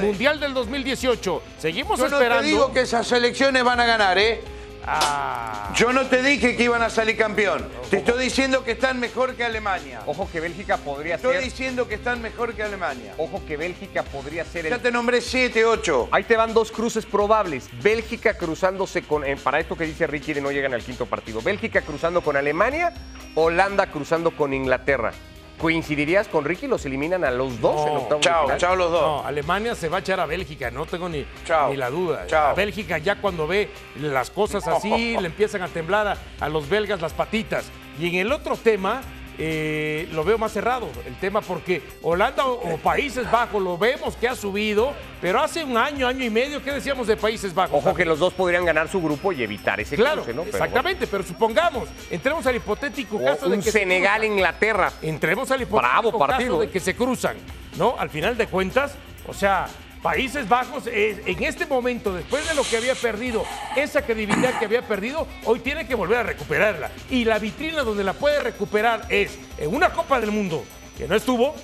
Mundial 0.00 0.40
del 0.40 0.52
2018. 0.52 1.42
Seguimos 1.58 1.98
Yo 1.98 2.06
esperando. 2.06 2.34
No 2.34 2.40
te 2.40 2.46
digo 2.46 2.72
que 2.72 2.80
esas 2.80 3.06
selecciones 3.06 3.62
van 3.62 3.78
a 3.78 3.86
ganar, 3.86 4.18
¿eh? 4.18 4.42
Ah. 4.86 5.72
Yo 5.76 5.92
no 5.92 6.06
te 6.06 6.22
dije 6.22 6.56
que 6.56 6.64
iban 6.64 6.82
a 6.82 6.90
salir 6.90 7.16
campeón. 7.16 7.66
Te 7.90 7.98
estoy 7.98 8.22
diciendo 8.22 8.64
que 8.64 8.72
están 8.72 9.00
mejor 9.00 9.34
que 9.34 9.44
Alemania. 9.44 10.02
Ojo 10.06 10.28
que 10.30 10.40
Bélgica 10.40 10.76
podría 10.76 11.18
ser. 11.18 11.30
Estoy 11.30 11.44
diciendo 11.44 11.88
que 11.88 11.94
están 11.94 12.20
mejor 12.20 12.54
que 12.54 12.62
Alemania. 12.62 13.14
Ojo 13.18 13.42
que 13.46 13.56
Bélgica 13.56 14.02
podría 14.02 14.44
ser. 14.44 14.68
Ya 14.68 14.78
te 14.78 14.90
nombré 14.90 15.20
7, 15.20 15.64
8. 15.64 16.08
Ahí 16.12 16.24
te 16.24 16.36
van 16.36 16.54
dos 16.54 16.70
cruces 16.70 17.06
probables. 17.06 17.68
Bélgica 17.82 18.36
cruzándose 18.36 19.02
con. 19.02 19.24
Eh, 19.24 19.36
para 19.36 19.60
esto 19.60 19.76
que 19.76 19.84
dice 19.84 20.06
Ricky 20.06 20.32
de 20.32 20.40
no 20.40 20.50
llegan 20.50 20.74
al 20.74 20.82
quinto 20.82 21.06
partido. 21.06 21.40
Bélgica 21.40 21.82
cruzando 21.82 22.20
con 22.20 22.36
Alemania, 22.36 22.92
Holanda 23.34 23.86
cruzando 23.86 24.36
con 24.36 24.52
Inglaterra. 24.52 25.12
¿Coincidirías 25.58 26.28
con 26.28 26.44
Ricky? 26.44 26.66
¿Los 26.66 26.84
eliminan 26.84 27.24
a 27.24 27.30
los 27.30 27.60
dos 27.60 27.86
en 27.86 27.96
octavos 27.96 28.24
Chao, 28.24 28.56
chao 28.56 28.76
los 28.76 28.90
dos. 28.90 29.00
No, 29.00 29.26
Alemania 29.26 29.74
se 29.74 29.88
va 29.88 29.98
a 29.98 30.00
echar 30.00 30.20
a 30.20 30.26
Bélgica, 30.26 30.70
no 30.70 30.84
tengo 30.84 31.08
ni, 31.08 31.24
ni 31.70 31.76
la 31.76 31.90
duda. 31.90 32.26
Chao. 32.26 32.48
A 32.48 32.54
Bélgica 32.54 32.98
ya 32.98 33.20
cuando 33.20 33.46
ve 33.46 33.70
las 34.00 34.30
cosas 34.30 34.66
así, 34.66 35.16
le 35.20 35.26
empiezan 35.26 35.62
a 35.62 35.68
temblar 35.68 36.18
a 36.40 36.48
los 36.48 36.68
belgas 36.68 37.00
las 37.00 37.12
patitas. 37.12 37.70
Y 37.98 38.08
en 38.08 38.14
el 38.16 38.32
otro 38.32 38.56
tema, 38.56 39.02
eh, 39.38 40.08
lo 40.12 40.24
veo 40.24 40.38
más 40.38 40.52
cerrado 40.52 40.88
el 41.06 41.14
tema 41.16 41.40
porque 41.40 41.82
Holanda 42.02 42.46
o, 42.46 42.76
Países 42.78 43.30
Bajos 43.30 43.62
lo 43.62 43.76
vemos 43.78 44.16
que 44.16 44.28
ha 44.28 44.34
subido, 44.34 44.92
pero 45.20 45.40
hace 45.40 45.64
un 45.64 45.76
año, 45.76 46.06
año 46.06 46.24
y 46.24 46.30
medio, 46.30 46.62
¿qué 46.62 46.72
decíamos 46.72 47.06
de 47.06 47.16
Países 47.16 47.54
Bajos? 47.54 47.78
Ojo 47.78 47.94
que 47.94 48.04
los 48.04 48.18
dos 48.18 48.32
podrían 48.34 48.64
ganar 48.64 48.88
su 48.88 49.00
grupo 49.00 49.32
y 49.32 49.42
evitar 49.42 49.80
ese 49.80 49.96
claro, 49.96 50.22
cruce, 50.22 50.34
¿no? 50.34 50.42
exactamente, 50.42 51.06
pero 51.06 51.24
supongamos, 51.24 51.88
entremos 52.10 52.46
al 52.46 52.56
hipotético 52.56 53.22
caso 53.22 53.48
de 53.48 53.58
que 53.58 53.70
Senegal-Inglaterra. 53.70 54.92
Entremos 55.02 55.50
al 55.50 55.62
hipotético 55.62 56.18
caso 56.18 56.60
de 56.60 56.70
que 56.70 56.80
se 56.80 56.94
cruzan, 56.94 57.36
¿no? 57.76 57.96
Al 57.98 58.10
final 58.10 58.36
de 58.36 58.46
cuentas, 58.46 58.94
o 59.26 59.34
sea, 59.34 59.66
Países 60.04 60.46
Bajos, 60.46 60.84
en 60.86 61.42
este 61.44 61.64
momento, 61.64 62.12
después 62.12 62.46
de 62.46 62.54
lo 62.54 62.62
que 62.62 62.76
había 62.76 62.94
perdido, 62.94 63.42
esa 63.74 64.02
credibilidad 64.02 64.58
que 64.58 64.66
había 64.66 64.82
perdido, 64.82 65.26
hoy 65.46 65.60
tiene 65.60 65.86
que 65.86 65.94
volver 65.94 66.18
a 66.18 66.22
recuperarla. 66.24 66.90
Y 67.08 67.24
la 67.24 67.38
vitrina 67.38 67.82
donde 67.82 68.04
la 68.04 68.12
puede 68.12 68.38
recuperar 68.40 69.06
es 69.08 69.38
en 69.56 69.74
una 69.74 69.94
Copa 69.94 70.20
del 70.20 70.30
Mundo, 70.30 70.62
que 70.98 71.08
no 71.08 71.14
estuvo 71.14 71.54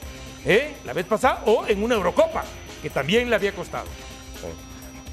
¿eh? 0.47 0.73
la 0.87 0.95
vez 0.95 1.05
pasada, 1.05 1.43
o 1.45 1.67
en 1.67 1.83
una 1.83 1.97
Eurocopa, 1.97 2.43
que 2.81 2.89
también 2.89 3.29
le 3.29 3.37
había 3.37 3.53
costado. 3.53 3.85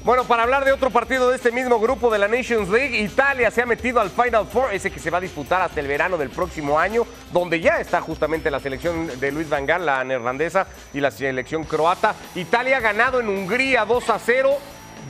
Bueno, 0.04 0.24
para 0.24 0.44
hablar 0.44 0.64
de 0.64 0.72
otro 0.72 0.90
partido 0.90 1.28
de 1.28 1.36
este 1.36 1.50
mismo 1.50 1.80
grupo 1.80 2.08
de 2.08 2.18
la 2.18 2.28
Nations 2.28 2.68
League, 2.68 2.98
Italia 2.98 3.50
se 3.50 3.62
ha 3.62 3.66
metido 3.66 4.00
al 4.00 4.10
Final 4.10 4.46
Four, 4.46 4.72
ese 4.72 4.90
que 4.92 5.00
se 5.00 5.10
va 5.10 5.18
a 5.18 5.20
disputar 5.20 5.60
hasta 5.60 5.80
el 5.80 5.88
verano 5.88 6.16
del 6.16 6.30
próximo 6.30 6.78
año, 6.78 7.04
donde 7.32 7.60
ya 7.60 7.80
está 7.80 8.00
justamente 8.00 8.50
la 8.50 8.60
selección 8.60 9.20
de 9.20 9.32
Luis 9.32 9.48
Van 9.48 9.66
Gaal, 9.66 9.84
la 9.84 10.04
neerlandesa, 10.04 10.68
y 10.94 11.00
la 11.00 11.10
selección 11.10 11.64
croata. 11.64 12.14
Italia 12.36 12.76
ha 12.76 12.80
ganado 12.80 13.20
en 13.20 13.28
Hungría 13.28 13.84
2 13.84 14.08
a 14.10 14.18
0. 14.18 14.56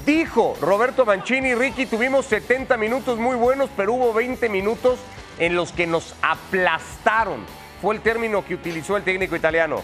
Dijo 0.06 0.56
Roberto 0.60 1.04
Mancini, 1.04 1.54
Ricky, 1.54 1.86
tuvimos 1.86 2.24
70 2.26 2.76
minutos 2.78 3.18
muy 3.18 3.36
buenos, 3.36 3.68
pero 3.76 3.92
hubo 3.92 4.14
20 4.14 4.48
minutos 4.48 4.98
en 5.38 5.54
los 5.54 5.70
que 5.70 5.86
nos 5.86 6.14
aplastaron. 6.22 7.44
Fue 7.82 7.94
el 7.94 8.00
término 8.00 8.44
que 8.44 8.54
utilizó 8.54 8.96
el 8.96 9.04
técnico 9.04 9.36
italiano. 9.36 9.82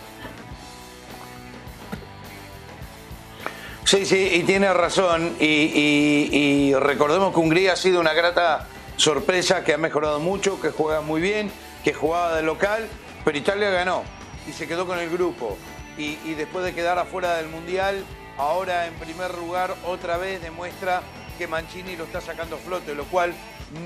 Sí, 3.84 4.06
sí, 4.06 4.30
y 4.32 4.44
tiene 4.44 4.72
razón. 4.72 5.36
Y, 5.38 6.72
recordemos 6.74 7.34
que 7.34 7.40
Hungría 7.40 7.74
ha 7.74 7.76
sido 7.76 8.00
una 8.00 8.14
grata 8.14 8.66
sorpresa, 8.96 9.62
que 9.62 9.74
ha 9.74 9.78
mejorado 9.78 10.20
mucho, 10.20 10.58
que 10.58 10.70
juega 10.70 11.02
muy 11.02 11.20
bien, 11.20 11.50
que 11.84 11.92
jugaba 11.92 12.34
de 12.34 12.42
local, 12.42 12.88
pero 13.24 13.36
Italia 13.36 13.70
ganó 13.70 14.02
y 14.48 14.52
se 14.52 14.66
quedó 14.66 14.86
con 14.86 14.98
el 14.98 15.10
grupo. 15.10 15.58
Y, 15.98 16.16
después 16.34 16.64
de 16.64 16.74
quedar 16.74 16.98
afuera 16.98 17.36
del 17.36 17.48
Mundial, 17.48 18.04
ahora 18.38 18.86
en 18.86 18.94
primer 18.94 19.34
lugar 19.36 19.74
otra 19.86 20.16
vez 20.16 20.40
demuestra 20.40 21.02
que 21.36 21.46
Mancini 21.46 21.94
lo 21.94 22.04
está 22.04 22.22
sacando 22.22 22.56
flote, 22.56 22.94
lo 22.94 23.04
cual 23.04 23.34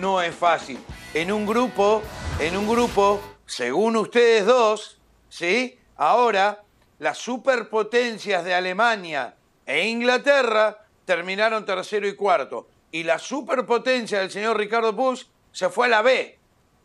no 0.01 0.23
es 0.23 0.35
fácil. 0.35 0.79
En 1.13 1.33
un 1.33 1.45
grupo, 1.45 2.03
en 2.39 2.57
un 2.57 2.69
grupo, 2.69 3.21
según 3.47 3.97
ustedes 3.97 4.47
dos, 4.47 5.01
¿sí? 5.29 5.79
Ahora 5.97 6.63
las 6.99 7.19
superpotencias 7.19 8.45
de 8.45 8.55
Alemania, 8.55 9.35
e 9.69 9.87
Inglaterra 9.87 10.79
terminaron 11.05 11.67
tercero 11.67 12.09
y 12.09 12.17
cuarto. 12.17 12.69
Y 12.91 13.03
la 13.05 13.19
superpotencia 13.19 14.21
del 14.21 14.31
señor 14.31 14.57
Ricardo 14.57 14.95
Bush 14.95 15.25
se 15.53 15.69
fue 15.69 15.87
a 15.87 15.91
la 15.91 16.03
B. 16.03 16.39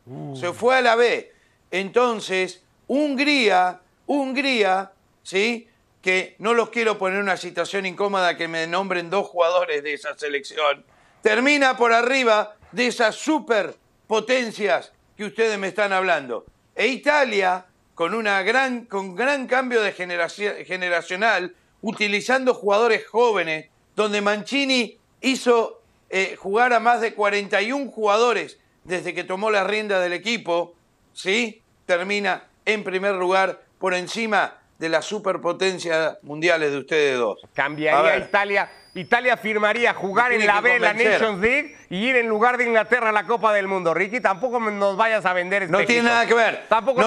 Uh. 0.06 0.36
Se 0.36 0.52
fue 0.52 0.76
a 0.76 0.82
la 0.82 0.96
B. 0.96 1.32
Entonces, 1.72 2.62
Hungría, 2.88 3.80
Hungría, 4.06 4.92
¿sí? 5.24 5.70
Que 6.02 6.36
no 6.40 6.54
los 6.54 6.72
quiero 6.72 6.98
poner 6.98 7.20
en 7.20 7.24
una 7.24 7.38
situación 7.38 7.86
incómoda 7.86 8.36
que 8.36 8.50
me 8.50 8.68
nombren 8.68 9.10
dos 9.10 9.30
jugadores 9.30 9.82
de 9.82 9.94
esa 9.94 10.18
selección. 10.18 10.86
Termina 11.22 11.78
por 11.78 11.94
arriba 11.94 12.58
de 12.74 12.88
esas 12.88 13.16
superpotencias 13.16 14.92
que 15.16 15.24
ustedes 15.24 15.58
me 15.58 15.70
están 15.70 15.94
hablando. 15.94 16.46
E 16.76 16.88
Italia, 16.88 17.66
con, 17.96 18.14
una 18.14 18.42
gran, 18.44 18.86
con 18.86 19.16
gran 19.16 19.48
cambio 19.48 19.82
de 19.82 19.94
generacional, 19.94 21.56
utilizando 21.84 22.56
jugadores 22.56 23.06
jóvenes, 23.06 23.68
donde 23.96 24.22
Mancini 24.22 24.98
hizo 25.22 25.82
eh, 26.10 26.36
jugar 26.40 26.74
a 26.74 26.80
más 26.80 27.02
de 27.02 27.14
41 27.14 27.92
jugadores 27.92 28.58
desde 28.84 29.14
que 29.14 29.24
tomó 29.24 29.52
la 29.52 29.64
rienda 29.64 30.00
del 30.00 30.14
equipo, 30.14 30.74
¿sí? 31.14 31.62
Termina 31.86 32.48
en 32.66 32.84
primer 32.84 33.16
lugar 33.16 33.64
por 33.78 33.94
encima 33.94 34.63
de 34.84 34.90
las 34.90 35.06
superpotencias 35.06 36.18
mundiales 36.24 36.70
de 36.74 36.78
ustedes 36.80 37.18
dos. 37.18 37.40
Cambiaría 37.54 38.18
Italia. 38.18 38.70
Italia 38.96 39.38
firmaría 39.38 39.94
jugar 39.94 40.34
en 40.34 40.46
la 40.46 40.60
B, 40.60 40.78
la 40.78 40.94
Nations 40.94 41.40
League, 41.40 41.74
y 41.90 42.10
ir 42.10 42.18
en 42.18 42.28
lugar 42.28 42.58
de 42.58 42.66
Inglaterra 42.66 43.10
a 43.10 43.12
la 43.14 43.26
Copa 43.26 43.54
del 43.54 43.68
Mundo. 43.68 43.94
Ricky, 43.94 44.20
tampoco 44.20 44.60
nos 44.60 44.98
vayas 44.98 45.26
a 45.26 45.32
vender 45.32 45.70
No 45.70 45.86
tiene 45.86 46.04
nada 46.04 46.28
que 46.28 46.34
ver. 46.34 46.66
Tampoco 46.68 47.02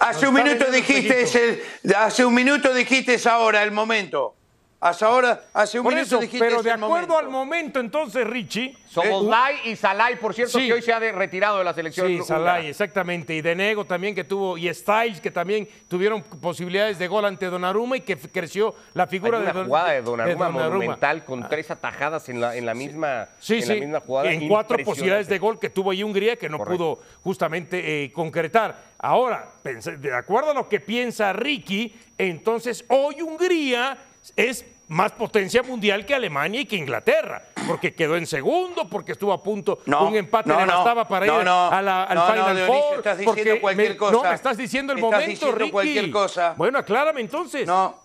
hace 0.00 0.26
un 0.26 0.34
minuto 0.34 0.70
dijiste 0.72 1.62
hace 1.96 2.24
un 2.24 2.34
minuto 2.34 2.74
dijiste 2.74 3.16
ahora 3.30 3.62
el 3.62 3.70
momento. 3.70 4.34
Hasta 4.82 5.04
ahora, 5.06 5.42
hace 5.52 5.78
un 5.78 5.84
Por 5.84 5.92
minuto 5.92 6.06
eso, 6.06 6.18
dijiste 6.20 6.38
pero 6.42 6.62
de 6.62 6.70
acuerdo 6.70 6.88
momento. 6.88 7.18
al 7.18 7.28
momento, 7.28 7.80
entonces, 7.80 8.26
Richie. 8.26 8.74
Soboslai 8.88 9.56
y 9.66 9.76
Salai, 9.76 10.18
por 10.18 10.32
cierto, 10.34 10.58
Sí. 10.58 10.66
que 10.66 10.72
hoy 10.72 10.80
se 10.82 10.90
ha 10.92 10.98
de- 10.98 11.12
retirado 11.12 11.58
de 11.58 11.64
la 11.64 11.74
selección. 11.74 12.08
Sí. 12.08 12.22
Salai, 12.24 12.66
exactamente. 12.68 13.34
Y 13.34 13.42
Denego 13.42 13.84
también 13.84 14.14
que 14.14 14.24
tuvo, 14.24 14.56
y 14.56 14.72
Styles 14.72 15.20
que 15.20 15.30
también 15.30 15.68
tuvieron 15.86 16.22
posibilidades 16.22 16.98
de 16.98 17.08
gol 17.08 17.26
ante 17.26 17.46
Donnarumma 17.46 17.98
y 17.98 18.00
que 18.00 18.16
creció 18.16 18.74
la 18.94 19.06
figura 19.06 19.36
Hay 19.38 19.44
de, 19.44 19.50
una 19.50 19.58
Don- 19.58 19.66
jugada 19.66 19.90
de 19.92 20.00
Donnarumma, 20.02 20.46
Donnarumma. 20.46 20.68
monumental 20.78 21.24
con 21.26 21.46
tres 21.48 21.70
atajadas 21.70 22.28
en 22.30 22.40
la, 22.40 22.56
en 22.56 22.64
la 22.64 22.72
misma, 22.72 23.28
Sí, 23.38 23.56
en 23.56 23.62
sí, 23.62 23.68
la 23.68 23.74
misma 23.80 24.00
jugada. 24.00 24.32
en 24.32 24.48
cuatro 24.48 24.78
posibilidades 24.82 25.28
de 25.28 25.38
gol 25.38 25.60
que 25.60 25.68
tuvo 25.68 25.90
ahí 25.90 26.02
Hungría 26.02 26.36
que 26.36 26.48
no 26.48 26.56
Correcto. 26.56 26.78
pudo 26.96 27.02
justamente 27.22 28.04
eh, 28.04 28.12
concretar. 28.12 28.76
Ahora, 28.98 29.50
de 29.62 30.14
acuerdo 30.14 30.50
a 30.52 30.54
lo 30.54 30.68
que 30.70 30.80
piensa 30.80 31.32
Ricky, 31.34 31.94
entonces 32.18 32.84
hoy 32.88 33.20
Hungría 33.22 33.96
es 34.36 34.64
más 34.88 35.12
potencia 35.12 35.62
mundial 35.62 36.04
que 36.04 36.14
Alemania 36.14 36.60
y 36.62 36.66
que 36.66 36.74
Inglaterra, 36.76 37.42
porque 37.68 37.94
quedó 37.94 38.16
en 38.16 38.26
segundo, 38.26 38.88
porque 38.88 39.12
estuvo 39.12 39.32
a 39.32 39.40
punto 39.42 39.78
No, 39.86 40.08
un 40.08 40.16
empate 40.16 40.48
no, 40.48 40.58
le 40.58 40.66
no, 40.66 40.74
bastaba 40.74 41.06
para 41.06 41.26
no, 41.26 41.40
ir 41.40 41.48
a 41.48 41.80
la- 41.80 42.02
al 42.04 42.18
Final 42.32 42.56
Dionisio, 42.56 42.82
Four. 42.82 42.96
estás 42.98 43.18
diciendo 43.18 43.60
cualquier 43.60 43.90
me- 43.90 43.96
cosa. 43.96 44.12
No, 44.12 44.22
me 44.24 44.34
estás 44.34 44.56
diciendo 44.56 44.92
el 44.92 44.98
Estás 44.98 45.10
momento, 45.12 45.30
diciendo 45.30 45.56
Ricky. 45.58 45.70
cualquier 45.70 46.10
cosa. 46.10 46.54
Bueno, 46.56 46.78
aclárame 46.78 47.20
entonces. 47.20 47.66
No. 47.66 48.00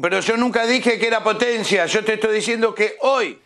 Pero 0.00 0.20
yo 0.20 0.36
nunca 0.36 0.66
dije 0.66 0.98
que 0.98 1.06
era 1.06 1.24
potencia. 1.24 1.86
Yo 1.86 2.04
te 2.04 2.14
estoy 2.14 2.34
diciendo 2.34 2.74
que 2.74 2.96
hoy, 3.00 3.40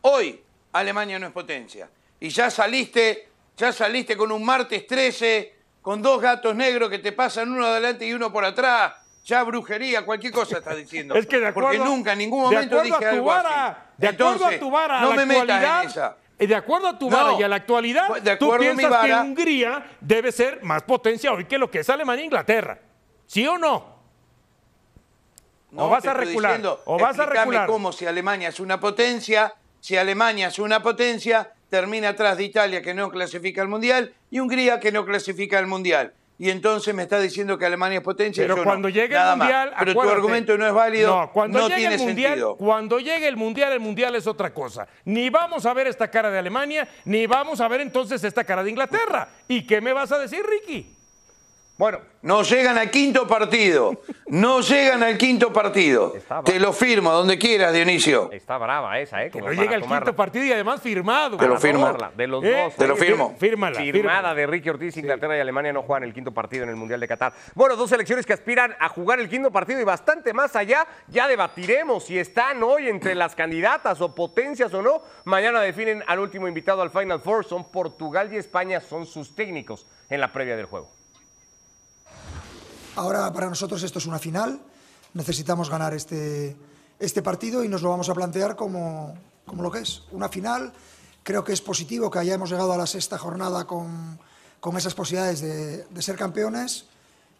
hoy, 0.00 0.40
Alemania 0.72 1.18
no 1.20 1.28
es 1.28 1.32
potencia. 1.32 1.88
Y 2.18 2.28
ya 2.30 2.50
saliste, 2.50 3.28
ya 3.56 3.72
saliste 3.72 4.16
con 4.16 4.32
un 4.32 4.44
martes 4.44 4.84
13, 4.86 5.54
con 5.80 6.02
dos 6.02 6.20
gatos 6.20 6.56
negros 6.56 6.90
que 6.90 6.98
te 6.98 7.12
pasan 7.12 7.52
uno 7.52 7.64
adelante 7.66 8.04
y 8.04 8.12
uno 8.12 8.32
por 8.32 8.44
atrás. 8.44 8.94
Ya 9.24 9.42
brujería, 9.42 10.04
cualquier 10.04 10.32
cosa 10.32 10.58
estás 10.58 10.76
diciendo. 10.76 11.14
Es 11.18 11.26
que 11.26 11.40
de 11.40 11.46
acuerdo, 11.46 11.70
Porque 11.70 11.84
nunca 11.84 12.12
en 12.12 12.18
ningún 12.18 12.42
momento 12.42 12.82
dije 12.82 12.94
a 12.96 12.98
tu 13.00 13.06
algo 13.06 13.24
vara, 13.26 13.66
así. 13.68 13.80
De 13.96 14.08
acuerdo 14.08 14.32
Entonces, 14.34 14.56
a 14.56 14.60
tu 14.60 14.70
vara, 14.70 14.98
a 14.98 15.02
no 15.02 15.10
la 15.10 15.16
me 15.16 15.26
metas 15.26 15.62
en 15.82 15.88
esa. 15.88 16.16
eh, 16.38 16.46
De 16.46 16.54
acuerdo 16.54 16.88
a 16.88 16.98
tu 16.98 17.08
No. 17.10 17.16
vara 17.16 17.32
y 17.38 17.42
a 17.42 17.48
la 17.48 17.56
actualidad, 17.56 18.08
De 18.20 18.36
tú 18.36 18.54
piensas 18.58 18.84
que 18.84 18.88
vara. 18.90 19.22
Hungría 19.22 19.86
debe 20.00 20.30
ser 20.30 20.62
más 20.62 20.82
potencia 20.82 21.32
hoy 21.32 21.46
que 21.46 21.56
lo 21.58 21.70
que 21.70 21.78
es 21.80 21.88
Alemania 21.90 22.22
e 22.22 22.26
Inglaterra. 22.26 22.78
¿Sí 23.26 23.46
o 23.46 23.56
no? 23.56 23.94
No, 25.70 25.86
¿O 25.86 25.88
vas 25.88 26.02
te 26.04 26.10
a 26.10 26.14
recular? 26.14 26.52
diciendo, 26.52 26.82
¿O 26.84 26.98
vas 26.98 27.18
a 27.18 27.26
recular? 27.26 27.66
cómo 27.66 27.92
si 27.92 28.06
Alemania 28.06 28.48
es 28.50 28.60
una 28.60 28.78
potencia, 28.78 29.54
si 29.80 29.96
Alemania 29.96 30.48
es 30.48 30.58
una 30.58 30.82
potencia, 30.82 31.52
termina 31.68 32.10
atrás 32.10 32.36
de 32.36 32.44
Italia 32.44 32.80
que 32.82 32.94
no 32.94 33.10
clasifica 33.10 33.60
al 33.62 33.68
Mundial 33.68 34.14
y 34.30 34.38
Hungría 34.38 34.78
que 34.78 34.92
no 34.92 35.04
clasifica 35.04 35.58
al 35.58 35.66
Mundial. 35.66 36.12
Y 36.36 36.50
entonces 36.50 36.92
me 36.94 37.04
está 37.04 37.20
diciendo 37.20 37.56
que 37.56 37.64
Alemania 37.64 37.98
es 37.98 38.04
potencia. 38.04 38.42
Pero 38.42 38.56
yo 38.56 38.64
cuando 38.64 38.88
no. 38.88 38.94
llegue 38.94 39.14
Nada 39.14 39.32
el 39.34 39.38
más. 39.38 39.46
mundial, 39.46 39.74
Pero 39.78 39.92
tu 39.94 40.02
argumento 40.02 40.58
no 40.58 40.66
es 40.66 40.72
válido, 40.72 41.14
No, 41.16 41.32
cuando 41.32 41.58
no 41.60 41.68
llegue 41.68 41.78
tiene 41.80 41.94
el 41.94 42.00
mundial, 42.00 42.28
sentido. 42.30 42.56
cuando 42.56 42.98
llegue 42.98 43.28
el 43.28 43.36
mundial, 43.36 43.72
el 43.72 43.80
mundial 43.80 44.16
es 44.16 44.26
otra 44.26 44.52
cosa. 44.52 44.88
Ni 45.04 45.30
vamos 45.30 45.64
a 45.64 45.72
ver 45.74 45.86
esta 45.86 46.08
cara 46.10 46.30
de 46.32 46.38
Alemania, 46.40 46.88
ni 47.04 47.26
vamos 47.28 47.60
a 47.60 47.68
ver 47.68 47.80
entonces 47.82 48.24
esta 48.24 48.42
cara 48.42 48.64
de 48.64 48.70
Inglaterra. 48.70 49.28
¿Y 49.46 49.64
qué 49.64 49.80
me 49.80 49.92
vas 49.92 50.10
a 50.10 50.18
decir, 50.18 50.40
Ricky? 50.44 50.92
Bueno, 51.76 51.98
No 52.22 52.42
llegan 52.42 52.78
al 52.78 52.88
quinto 52.90 53.26
partido. 53.26 54.00
No 54.28 54.60
llegan 54.60 55.02
al 55.02 55.18
quinto 55.18 55.52
partido. 55.52 56.14
Te 56.44 56.60
lo 56.60 56.72
firmo, 56.72 57.10
donde 57.10 57.36
quieras, 57.36 57.72
Dionisio. 57.72 58.30
está 58.32 58.56
brava 58.58 58.98
esa, 59.00 59.24
¿eh? 59.24 59.30
Que 59.30 59.40
no 59.42 59.50
llega 59.50 59.74
el 59.74 59.82
tomarla. 59.82 60.06
quito 60.06 60.16
partido 60.16 60.44
y 60.44 60.52
además 60.52 60.80
firmado. 60.80 61.36
Te 61.36 61.48
lo 61.48 61.58
firmo. 61.58 61.80
tomarla, 61.86 62.12
De 62.16 62.26
los 62.28 62.44
¿Eh? 62.44 62.62
dos. 62.64 62.76
Te 62.76 62.86
lo 62.86 62.94
¿eh? 62.94 62.96
firmo. 62.96 63.34
Fírmala. 63.38 63.76
Firmada 63.80 63.92
fírmala. 64.18 64.34
de 64.36 64.46
Ricky 64.46 64.68
Ortiz, 64.70 64.96
Inglaterra 64.96 65.36
y 65.36 65.40
Alemania 65.40 65.72
no 65.72 65.82
juegan 65.82 66.04
el 66.04 66.14
quinto 66.14 66.32
partido 66.32 66.62
en 66.62 66.70
el 66.70 66.76
Mundial 66.76 67.00
de 67.00 67.08
Qatar. 67.08 67.32
Bueno, 67.56 67.74
dos 67.74 67.90
selecciones 67.90 68.24
que 68.24 68.32
aspiran 68.32 68.74
a 68.78 68.88
jugar 68.88 69.18
el 69.18 69.28
quinto 69.28 69.50
partido 69.50 69.80
y 69.80 69.84
bastante 69.84 70.32
más 70.32 70.54
allá. 70.54 70.86
Ya 71.08 71.26
debatiremos 71.26 72.04
si 72.04 72.18
están 72.20 72.62
hoy 72.62 72.88
entre 72.88 73.16
las 73.16 73.34
candidatas 73.34 74.00
o 74.00 74.14
potencias 74.14 74.72
o 74.74 74.80
no. 74.80 75.02
Mañana 75.24 75.60
definen 75.60 76.04
al 76.06 76.20
último 76.20 76.46
invitado 76.46 76.82
al 76.82 76.90
Final 76.90 77.20
Four. 77.20 77.44
Son 77.44 77.70
Portugal 77.70 78.32
y 78.32 78.36
España, 78.36 78.80
son 78.80 79.04
sus 79.06 79.34
técnicos 79.34 79.86
en 80.08 80.20
la 80.20 80.32
previa 80.32 80.56
del 80.56 80.66
juego. 80.66 80.88
Ahora 82.96 83.32
para 83.32 83.48
nosotros 83.48 83.82
esto 83.82 83.98
es 83.98 84.06
una 84.06 84.20
final, 84.20 84.60
necesitamos 85.14 85.68
ganar 85.68 85.94
este, 85.94 86.56
este 86.98 87.22
partido 87.22 87.64
y 87.64 87.68
nos 87.68 87.82
lo 87.82 87.90
vamos 87.90 88.08
a 88.08 88.14
plantear 88.14 88.54
como, 88.54 89.14
como 89.44 89.62
lo 89.62 89.70
que 89.70 89.80
es, 89.80 90.02
una 90.12 90.28
final. 90.28 90.72
Creo 91.24 91.42
que 91.42 91.52
es 91.52 91.60
positivo 91.60 92.10
que 92.10 92.20
hayamos 92.20 92.50
llegado 92.50 92.72
a 92.72 92.76
la 92.76 92.86
sexta 92.86 93.18
jornada 93.18 93.66
con, 93.66 94.18
con 94.60 94.76
esas 94.76 94.94
posibilidades 94.94 95.40
de, 95.40 96.02
ser 96.02 96.16
campeones 96.16 96.86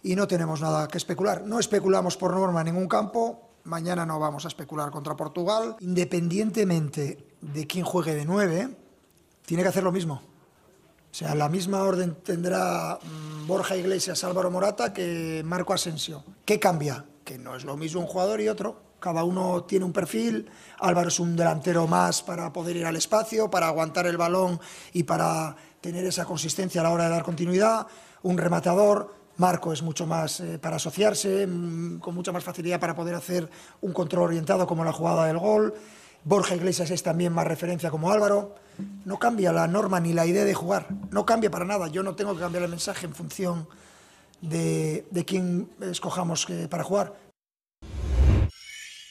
y 0.02 0.16
no 0.16 0.26
tenemos 0.26 0.60
nada 0.60 0.88
que 0.88 0.98
especular. 0.98 1.42
No 1.42 1.60
especulamos 1.60 2.16
por 2.16 2.32
norma 2.34 2.60
en 2.62 2.66
ningún 2.66 2.88
campo, 2.88 3.50
mañana 3.62 4.04
no 4.04 4.18
vamos 4.18 4.44
a 4.46 4.48
especular 4.48 4.90
contra 4.90 5.16
Portugal. 5.16 5.76
Independientemente 5.80 7.28
de 7.40 7.66
quién 7.66 7.84
juegue 7.84 8.14
de 8.14 8.24
nueve, 8.24 8.76
tiene 9.46 9.62
que 9.62 9.68
hacer 9.68 9.84
lo 9.84 9.92
mismo. 9.92 10.33
O 11.14 11.16
sea, 11.16 11.32
la 11.36 11.48
misma 11.48 11.84
orden 11.84 12.16
tendrá 12.24 12.98
mm, 13.00 13.46
Borja 13.46 13.76
Iglesias, 13.76 14.24
Álvaro 14.24 14.50
Morata 14.50 14.92
que 14.92 15.42
Marco 15.44 15.72
Asensio. 15.72 16.24
¿Qué 16.44 16.58
cambia? 16.58 17.04
Que 17.22 17.38
no 17.38 17.54
es 17.54 17.62
lo 17.62 17.76
mismo 17.76 18.00
un 18.00 18.08
jugador 18.08 18.40
y 18.40 18.48
otro. 18.48 18.82
Cada 18.98 19.22
uno 19.22 19.62
tiene 19.62 19.84
un 19.84 19.92
perfil. 19.92 20.50
Álvaro 20.80 21.10
es 21.10 21.20
un 21.20 21.36
delantero 21.36 21.86
más 21.86 22.20
para 22.20 22.52
poder 22.52 22.74
ir 22.74 22.84
al 22.84 22.96
espacio, 22.96 23.48
para 23.48 23.68
aguantar 23.68 24.08
el 24.08 24.16
balón 24.16 24.58
y 24.92 25.04
para 25.04 25.54
tener 25.80 26.04
esa 26.04 26.24
consistencia 26.24 26.80
a 26.80 26.84
la 26.84 26.90
hora 26.90 27.04
de 27.04 27.10
dar 27.10 27.22
continuidad. 27.22 27.86
Un 28.24 28.36
rematador. 28.36 29.14
Marco 29.36 29.72
es 29.72 29.82
mucho 29.82 30.08
más 30.08 30.40
eh, 30.40 30.58
para 30.58 30.76
asociarse, 30.76 31.46
mm, 31.46 32.00
con 32.00 32.16
mucha 32.16 32.32
más 32.32 32.42
facilidad 32.42 32.80
para 32.80 32.96
poder 32.96 33.14
hacer 33.14 33.48
un 33.82 33.92
control 33.92 34.24
orientado 34.24 34.66
como 34.66 34.84
la 34.84 34.92
jugada 34.92 35.26
del 35.26 35.38
gol. 35.38 35.74
Borja 36.24 36.54
Iglesias 36.54 36.90
es 36.90 37.02
también 37.02 37.32
más 37.32 37.46
referencia 37.46 37.90
como 37.90 38.10
Álvaro. 38.10 38.54
No 39.04 39.18
cambia 39.18 39.52
la 39.52 39.66
norma 39.68 40.00
ni 40.00 40.14
la 40.14 40.26
idea 40.26 40.44
de 40.44 40.54
jugar. 40.54 40.86
No 41.10 41.26
cambia 41.26 41.50
para 41.50 41.66
nada. 41.66 41.88
Yo 41.88 42.02
no 42.02 42.14
tengo 42.14 42.34
que 42.34 42.40
cambiar 42.40 42.64
el 42.64 42.70
mensaje 42.70 43.06
en 43.06 43.14
función 43.14 43.68
de, 44.40 45.06
de 45.10 45.24
quién 45.24 45.68
escojamos 45.80 46.48
eh, 46.48 46.66
para 46.68 46.82
jugar. 46.82 47.12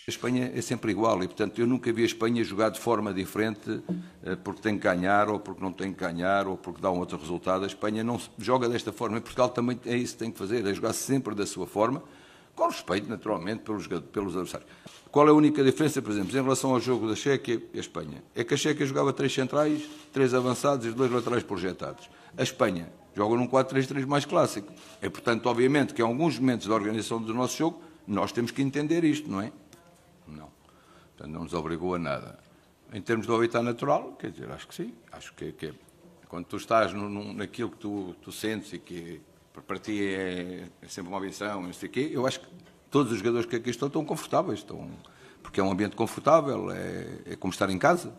A 0.06 0.12
Espanha 0.12 0.52
é 0.54 0.62
sempre 0.62 0.92
igual 0.92 1.24
e, 1.24 1.28
portanto, 1.28 1.62
eu 1.62 1.66
nunca 1.66 1.94
vi 1.94 2.02
a 2.02 2.06
Espanha 2.06 2.44
jogar 2.44 2.72
de 2.72 2.80
forma 2.80 3.14
diferente 3.14 3.82
eh, 4.26 4.36
porque 4.36 4.62
tem 4.62 4.78
que 4.78 4.84
ganhar 4.84 5.30
ou 5.30 5.40
porque 5.40 5.64
não 5.64 5.72
tem 5.72 5.94
que 5.94 6.00
ganhar 6.00 6.46
ou 6.46 6.58
porque 6.58 6.82
dá 6.82 6.92
um 6.92 7.00
outro 7.00 7.18
resultado. 7.18 7.64
A 7.64 7.68
Espanha 7.68 8.04
não 8.04 8.20
joga 8.38 8.68
desta 8.68 8.92
forma 8.92 9.18
e 9.18 9.22
Portugal 9.22 9.50
também 9.50 9.80
é 9.86 9.96
isso 9.96 10.14
que 10.14 10.20
tem 10.20 10.32
que 10.32 10.38
fazer, 10.38 10.68
é 10.68 10.74
jogar 10.74 10.92
sempre 10.92 11.34
da 11.34 11.46
sua 11.46 11.66
forma, 11.66 12.04
com 12.56 12.68
respeito, 12.68 13.10
naturalmente, 13.10 13.64
pelos, 13.64 13.88
pelos 13.88 14.34
adversários. 14.36 14.70
Qual 15.12 15.28
é 15.28 15.32
a 15.32 15.34
única 15.34 15.64
diferença, 15.64 16.02
por 16.02 16.12
exemplo, 16.12 16.32
em 16.38 16.42
relação 16.42 16.72
ao 16.72 16.80
jogo 16.80 17.08
da 17.08 17.16
Chequia 17.16 17.62
e 17.74 17.78
a 17.78 17.80
Espanha? 17.80 18.24
É 18.36 18.44
que 18.44 18.54
a 18.54 18.58
Chequia 18.58 18.86
jogava 18.86 19.12
três 19.14 19.34
centrais, 19.34 19.88
três 20.12 20.34
avançados 20.34 20.86
e 20.86 20.92
dois 20.92 21.12
laterais 21.12 21.44
projetados. 21.44 22.10
A 22.38 22.42
Espanha 22.44 22.92
joga 23.16 23.36
num 23.36 23.48
4-3-3 23.48 24.06
mais 24.08 24.26
clássico. 24.26 24.72
É, 25.02 25.10
portanto, 25.10 25.46
obviamente, 25.48 25.94
que 25.94 26.02
em 26.02 26.06
alguns 26.06 26.40
momentos 26.40 26.68
da 26.68 26.74
organização 26.74 27.22
do 27.22 27.34
nosso 27.34 27.58
jogo, 27.58 27.82
nós 28.08 28.32
temos 28.32 28.50
que 28.52 28.62
entender 28.62 29.04
isto, 29.04 29.30
não 29.30 29.40
é? 29.42 29.52
Não. 30.28 30.50
Portanto, 31.16 31.32
não 31.34 31.44
nos 31.44 31.54
obrigou 31.54 31.94
a 31.96 32.00
nada. 32.00 32.40
Em 32.92 33.02
termos 33.02 33.26
do 33.28 33.36
habitat 33.36 33.64
natural, 33.64 34.14
quer 34.20 34.32
dizer, 34.32 34.50
acho 34.52 34.68
que 34.68 34.76
sim. 34.76 34.94
Acho 35.12 35.34
que, 35.34 35.52
que 35.52 35.74
quando 36.28 36.46
tu 36.46 36.58
estás 36.58 36.92
no, 36.94 37.08
no- 37.08 37.34
naquilo 37.34 37.70
que 37.70 37.78
tu, 37.78 38.16
tu 38.22 38.32
sentes 38.32 38.74
e 38.74 38.80
que 38.80 39.22
para 39.62 39.78
ti 39.78 40.14
é, 40.14 40.64
é 40.82 40.88
sempre 40.88 41.10
uma 41.10 41.20
ambição, 41.20 41.62
não 41.62 41.74
sei 41.74 41.90
o 41.90 41.92
quê, 41.92 42.10
eu 42.12 42.26
acho 42.26 42.40
que 42.40 42.48
todos 42.90 43.12
os 43.12 43.20
jogadores 43.20 43.46
que 43.46 43.56
aqui 43.56 43.70
estão 43.70 43.88
estão 43.88 44.04
confortáveis, 44.06 44.60
estão, 44.60 44.90
porque 45.42 45.60
é 45.60 45.64
um 45.64 45.72
ambiente 45.72 45.96
confortável, 45.96 46.72
é, 46.72 47.34
é 47.34 47.36
como 47.36 47.52
estar 47.52 47.70
em 47.70 47.78
casa. 47.78 48.14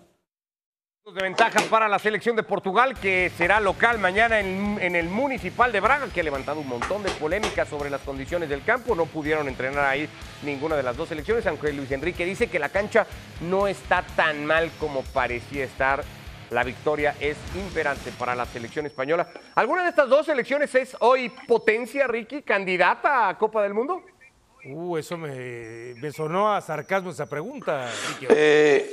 De 1.06 1.20
ventajas 1.20 1.64
para 1.64 1.86
la 1.86 1.98
selección 1.98 2.34
de 2.34 2.42
Portugal, 2.42 2.94
que 2.94 3.30
será 3.36 3.60
local 3.60 3.98
mañana 3.98 4.40
en, 4.40 4.78
en 4.80 4.96
el 4.96 5.10
Municipal 5.10 5.70
de 5.70 5.78
Braga, 5.78 6.08
que 6.08 6.20
ha 6.20 6.24
levantado 6.24 6.60
un 6.60 6.66
montón 6.66 7.02
de 7.02 7.10
polémicas 7.10 7.68
sobre 7.68 7.90
las 7.90 8.00
condiciones 8.00 8.48
del 8.48 8.64
campo. 8.64 8.94
No 8.94 9.04
pudieron 9.04 9.46
entrenar 9.46 9.84
ahí 9.84 10.08
ninguna 10.42 10.76
de 10.76 10.82
las 10.82 10.96
dos 10.96 11.10
selecciones, 11.10 11.46
aunque 11.46 11.74
Luis 11.74 11.90
Enrique 11.90 12.24
dice 12.24 12.46
que 12.46 12.58
la 12.58 12.70
cancha 12.70 13.06
no 13.42 13.66
está 13.68 14.02
tan 14.16 14.46
mal 14.46 14.70
como 14.80 15.02
parecía 15.02 15.64
estar. 15.64 16.02
La 16.54 16.62
victoria 16.62 17.16
es 17.18 17.36
imperante 17.56 18.12
para 18.16 18.36
la 18.36 18.46
selección 18.46 18.86
española. 18.86 19.28
¿Alguna 19.56 19.82
de 19.82 19.88
estas 19.88 20.08
dos 20.08 20.24
selecciones 20.24 20.72
es 20.76 20.96
hoy 21.00 21.28
potencia, 21.48 22.06
Ricky, 22.06 22.42
candidata 22.42 23.28
a 23.28 23.36
Copa 23.36 23.60
del 23.64 23.74
Mundo? 23.74 24.04
Uh, 24.64 24.96
eso 24.96 25.18
me, 25.18 25.94
me 25.96 26.12
sonó 26.12 26.54
a 26.54 26.60
sarcasmo 26.60 27.10
esa 27.10 27.26
pregunta, 27.26 27.90
Ricky. 28.08 28.26
Eh, 28.30 28.88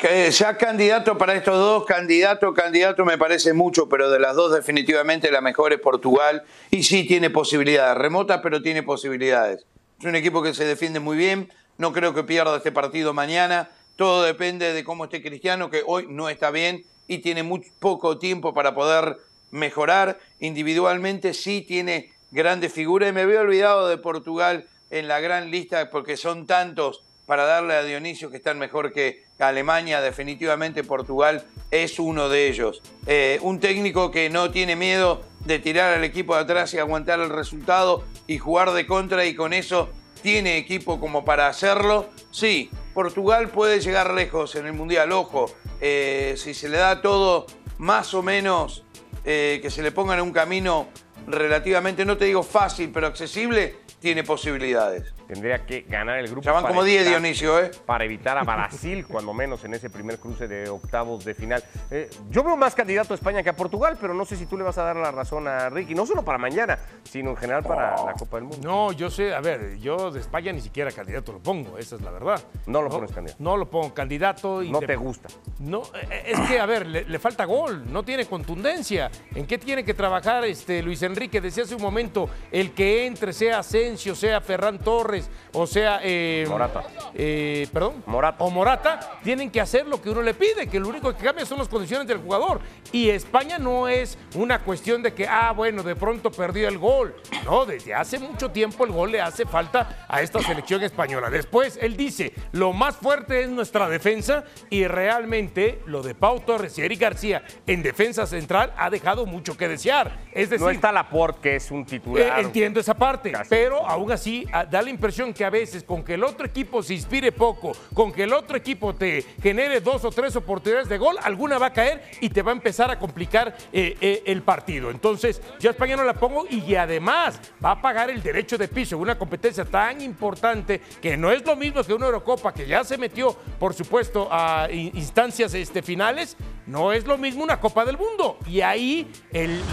que 0.00 0.32
sea 0.32 0.56
candidato 0.56 1.18
para 1.18 1.34
estos 1.34 1.58
dos, 1.58 1.84
candidato, 1.84 2.54
candidato 2.54 3.04
me 3.04 3.18
parece 3.18 3.52
mucho, 3.52 3.86
pero 3.86 4.10
de 4.10 4.18
las 4.18 4.34
dos 4.34 4.52
definitivamente 4.52 5.30
la 5.30 5.42
mejor 5.42 5.74
es 5.74 5.80
Portugal 5.80 6.42
y 6.70 6.84
sí 6.84 7.06
tiene 7.06 7.28
posibilidades, 7.28 7.98
remotas 7.98 8.40
pero 8.42 8.62
tiene 8.62 8.82
posibilidades. 8.82 9.66
Es 9.98 10.06
un 10.06 10.16
equipo 10.16 10.42
que 10.42 10.54
se 10.54 10.64
defiende 10.64 11.00
muy 11.00 11.18
bien, 11.18 11.52
no 11.76 11.92
creo 11.92 12.14
que 12.14 12.24
pierda 12.24 12.56
este 12.56 12.72
partido 12.72 13.12
mañana, 13.12 13.68
todo 14.00 14.22
depende 14.22 14.72
de 14.72 14.82
cómo 14.82 15.04
esté 15.04 15.20
Cristiano, 15.20 15.68
que 15.68 15.82
hoy 15.86 16.06
no 16.08 16.30
está 16.30 16.50
bien 16.50 16.86
y 17.06 17.18
tiene 17.18 17.42
muy 17.42 17.70
poco 17.80 18.16
tiempo 18.16 18.54
para 18.54 18.74
poder 18.74 19.18
mejorar. 19.50 20.18
Individualmente 20.38 21.34
sí 21.34 21.60
tiene 21.60 22.10
grandes 22.30 22.72
figuras. 22.72 23.10
Y 23.10 23.12
me 23.12 23.20
había 23.20 23.42
olvidado 23.42 23.88
de 23.88 23.98
Portugal 23.98 24.64
en 24.88 25.06
la 25.06 25.20
gran 25.20 25.50
lista 25.50 25.90
porque 25.90 26.16
son 26.16 26.46
tantos 26.46 27.02
para 27.26 27.44
darle 27.44 27.74
a 27.74 27.82
Dionisio 27.82 28.30
que 28.30 28.38
están 28.38 28.58
mejor 28.58 28.94
que 28.94 29.22
Alemania. 29.38 30.00
Definitivamente 30.00 30.82
Portugal 30.82 31.44
es 31.70 31.98
uno 31.98 32.30
de 32.30 32.48
ellos. 32.48 32.80
Eh, 33.06 33.38
un 33.42 33.60
técnico 33.60 34.10
que 34.10 34.30
no 34.30 34.50
tiene 34.50 34.76
miedo 34.76 35.20
de 35.40 35.58
tirar 35.58 35.92
al 35.92 36.04
equipo 36.04 36.34
de 36.34 36.40
atrás 36.40 36.72
y 36.72 36.78
aguantar 36.78 37.20
el 37.20 37.28
resultado 37.28 38.02
y 38.26 38.38
jugar 38.38 38.70
de 38.70 38.86
contra 38.86 39.26
y 39.26 39.34
con 39.34 39.52
eso 39.52 39.90
tiene 40.22 40.56
equipo 40.56 41.00
como 41.00 41.24
para 41.24 41.48
hacerlo. 41.48 42.08
Sí, 42.30 42.70
Portugal 42.94 43.48
puede 43.48 43.80
llegar 43.80 44.12
lejos 44.12 44.54
en 44.56 44.66
el 44.66 44.72
Mundial, 44.72 45.12
ojo, 45.12 45.50
eh, 45.80 46.34
si 46.36 46.54
se 46.54 46.68
le 46.68 46.78
da 46.78 47.00
todo 47.00 47.46
más 47.78 48.14
o 48.14 48.22
menos, 48.22 48.84
eh, 49.24 49.58
que 49.62 49.70
se 49.70 49.82
le 49.82 49.92
ponga 49.92 50.14
en 50.14 50.20
un 50.20 50.32
camino 50.32 50.88
relativamente, 51.26 52.04
no 52.04 52.16
te 52.16 52.26
digo 52.26 52.42
fácil, 52.42 52.90
pero 52.92 53.06
accesible, 53.06 53.76
tiene 54.00 54.24
posibilidades. 54.24 55.12
Tendría 55.30 55.64
que 55.64 55.82
ganar 55.82 56.18
el 56.18 56.26
grupo. 56.26 56.42
Ya 56.42 56.50
van 56.50 56.66
como 56.66 56.82
10, 56.82 57.06
Dionisio, 57.06 57.60
¿eh? 57.60 57.70
Para 57.86 58.04
evitar 58.04 58.36
a 58.36 58.42
Brasil, 58.42 59.06
cuando 59.08 59.32
menos, 59.32 59.62
en 59.62 59.74
ese 59.74 59.88
primer 59.88 60.18
cruce 60.18 60.48
de 60.48 60.68
octavos 60.68 61.24
de 61.24 61.34
final. 61.34 61.62
Eh, 61.88 62.10
yo 62.30 62.42
veo 62.42 62.56
más 62.56 62.74
candidato 62.74 63.14
a 63.14 63.16
España 63.16 63.40
que 63.40 63.50
a 63.50 63.54
Portugal, 63.54 63.96
pero 64.00 64.12
no 64.12 64.24
sé 64.24 64.34
si 64.34 64.46
tú 64.46 64.58
le 64.58 64.64
vas 64.64 64.76
a 64.78 64.82
dar 64.82 64.96
la 64.96 65.12
razón 65.12 65.46
a 65.46 65.68
Ricky, 65.68 65.94
no 65.94 66.04
solo 66.04 66.24
para 66.24 66.36
mañana, 66.36 66.80
sino 67.04 67.30
en 67.30 67.36
general 67.36 67.62
para 67.62 68.04
la 68.04 68.14
Copa 68.14 68.38
del 68.38 68.46
Mundo. 68.46 68.66
No, 68.66 68.90
yo 68.90 69.08
sé, 69.08 69.32
a 69.32 69.40
ver, 69.40 69.78
yo 69.78 70.10
de 70.10 70.18
España 70.18 70.50
ni 70.52 70.60
siquiera 70.60 70.90
candidato 70.90 71.32
lo 71.32 71.38
pongo, 71.38 71.78
esa 71.78 71.94
es 71.94 72.02
la 72.02 72.10
verdad. 72.10 72.42
No 72.66 72.82
lo 72.82 72.88
pones 72.88 73.12
candidato. 73.12 73.40
No 73.40 73.56
lo 73.56 73.70
pongo 73.70 73.94
candidato. 73.94 74.64
Y 74.64 74.72
no 74.72 74.80
te 74.80 74.96
gusta. 74.96 75.28
No, 75.60 75.82
eh, 76.10 76.24
es 76.26 76.40
que, 76.40 76.58
a 76.58 76.66
ver, 76.66 76.86
le, 76.86 77.18
falta 77.20 77.44
gol, 77.44 77.84
no 77.92 78.02
tiene 78.02 78.26
contundencia. 78.26 79.12
¿En 79.32 79.46
qué 79.46 79.58
tiene 79.58 79.84
que 79.84 79.94
trabajar 79.94 80.44
este 80.44 80.82
Luis 80.82 81.02
Enrique? 81.02 81.40
Decía 81.40 81.62
hace 81.62 81.76
un 81.76 81.82
momento, 81.82 82.28
el 82.50 82.72
que 82.72 83.06
entre, 83.06 83.32
sea 83.32 83.60
Asensio, 83.60 84.16
sea 84.16 84.40
Ferran 84.40 84.80
Torres, 84.80 85.19
o 85.52 85.66
sea 85.66 86.00
eh, 86.02 86.46
Morata. 86.48 86.84
Eh, 87.14 87.66
perdón. 87.72 88.02
Morata. 88.06 88.44
O 88.44 88.50
Morata, 88.50 89.18
tienen 89.22 89.50
que 89.50 89.60
hacer 89.60 89.86
lo 89.86 90.00
que 90.00 90.10
uno 90.10 90.22
le 90.22 90.34
pide, 90.34 90.66
que 90.68 90.80
lo 90.80 90.88
único 90.88 91.14
que 91.14 91.24
cambia 91.24 91.44
son 91.44 91.58
las 91.58 91.68
condiciones 91.68 92.06
del 92.06 92.18
jugador. 92.18 92.60
Y 92.92 93.10
España 93.10 93.58
no 93.58 93.88
es 93.88 94.18
una 94.34 94.60
cuestión 94.60 95.02
de 95.02 95.12
que, 95.12 95.26
ah, 95.26 95.52
bueno, 95.52 95.82
de 95.82 95.96
pronto 95.96 96.30
perdió 96.30 96.68
el 96.68 96.78
gol. 96.78 97.14
No, 97.44 97.66
desde 97.66 97.94
hace 97.94 98.18
mucho 98.18 98.50
tiempo 98.50 98.84
el 98.84 98.92
gol 98.92 99.12
le 99.12 99.20
hace 99.20 99.46
falta 99.46 100.06
a 100.08 100.22
esta 100.22 100.40
selección 100.40 100.82
española. 100.82 101.30
Después, 101.30 101.78
él 101.80 101.96
dice, 101.96 102.32
lo 102.52 102.72
más 102.72 102.96
fuerte 102.96 103.42
es 103.42 103.48
nuestra 103.48 103.88
defensa 103.88 104.44
y 104.68 104.86
realmente 104.86 105.80
lo 105.86 106.02
de 106.02 106.14
Pau 106.14 106.40
Torres 106.40 106.78
y 106.78 106.82
Eric 106.82 107.00
García 107.00 107.42
en 107.66 107.82
defensa 107.82 108.26
central 108.26 108.72
ha 108.76 108.90
dejado 108.90 109.26
mucho 109.26 109.56
que 109.56 109.68
desear. 109.68 110.18
Es 110.32 110.50
decir, 110.50 110.64
no 110.64 110.70
está 110.70 110.92
Laporte, 110.92 111.40
que 111.40 111.56
es 111.56 111.70
un 111.70 111.84
titular. 111.84 112.38
Eh, 112.38 112.42
entiendo 112.42 112.80
esa 112.80 112.94
parte, 112.94 113.32
pero 113.48 113.86
aún 113.86 114.10
así 114.12 114.46
ah, 114.52 114.64
da 114.64 114.82
la 114.82 114.90
impresión 114.90 115.09
que 115.34 115.44
a 115.44 115.50
veces 115.50 115.82
con 115.82 116.04
que 116.04 116.14
el 116.14 116.22
otro 116.22 116.46
equipo 116.46 116.82
se 116.82 116.94
inspire 116.94 117.32
poco, 117.32 117.72
con 117.94 118.12
que 118.12 118.22
el 118.22 118.32
otro 118.32 118.56
equipo 118.56 118.94
te 118.94 119.22
genere 119.42 119.80
dos 119.80 120.04
o 120.04 120.10
tres 120.10 120.36
oportunidades 120.36 120.88
de 120.88 120.98
gol, 120.98 121.16
alguna 121.22 121.58
va 121.58 121.66
a 121.66 121.72
caer 121.72 122.02
y 122.20 122.28
te 122.28 122.42
va 122.42 122.52
a 122.52 122.54
empezar 122.54 122.90
a 122.90 122.98
complicar 122.98 123.56
eh, 123.72 123.96
eh, 124.00 124.22
el 124.26 124.42
partido. 124.42 124.90
Entonces, 124.90 125.42
yo 125.58 125.68
a 125.68 125.72
España 125.72 125.96
no 125.96 126.04
la 126.04 126.14
pongo 126.14 126.46
y 126.48 126.74
además 126.76 127.40
va 127.62 127.72
a 127.72 127.82
pagar 127.82 128.08
el 128.08 128.22
derecho 128.22 128.56
de 128.56 128.68
piso 128.68 128.98
una 128.98 129.18
competencia 129.18 129.64
tan 129.64 130.00
importante 130.00 130.80
que 131.00 131.16
no 131.16 131.32
es 131.32 131.44
lo 131.44 131.56
mismo 131.56 131.82
que 131.82 131.92
una 131.92 132.06
Eurocopa 132.06 132.54
que 132.54 132.66
ya 132.66 132.84
se 132.84 132.96
metió, 132.96 133.36
por 133.58 133.74
supuesto, 133.74 134.28
a 134.30 134.68
instancias 134.70 135.54
este, 135.54 135.82
finales, 135.82 136.36
no 136.70 136.92
es 136.92 137.04
lo 137.06 137.18
mismo 137.18 137.42
una 137.42 137.60
Copa 137.60 137.84
del 137.84 137.98
Mundo. 137.98 138.38
Y 138.46 138.60
ahí 138.60 139.10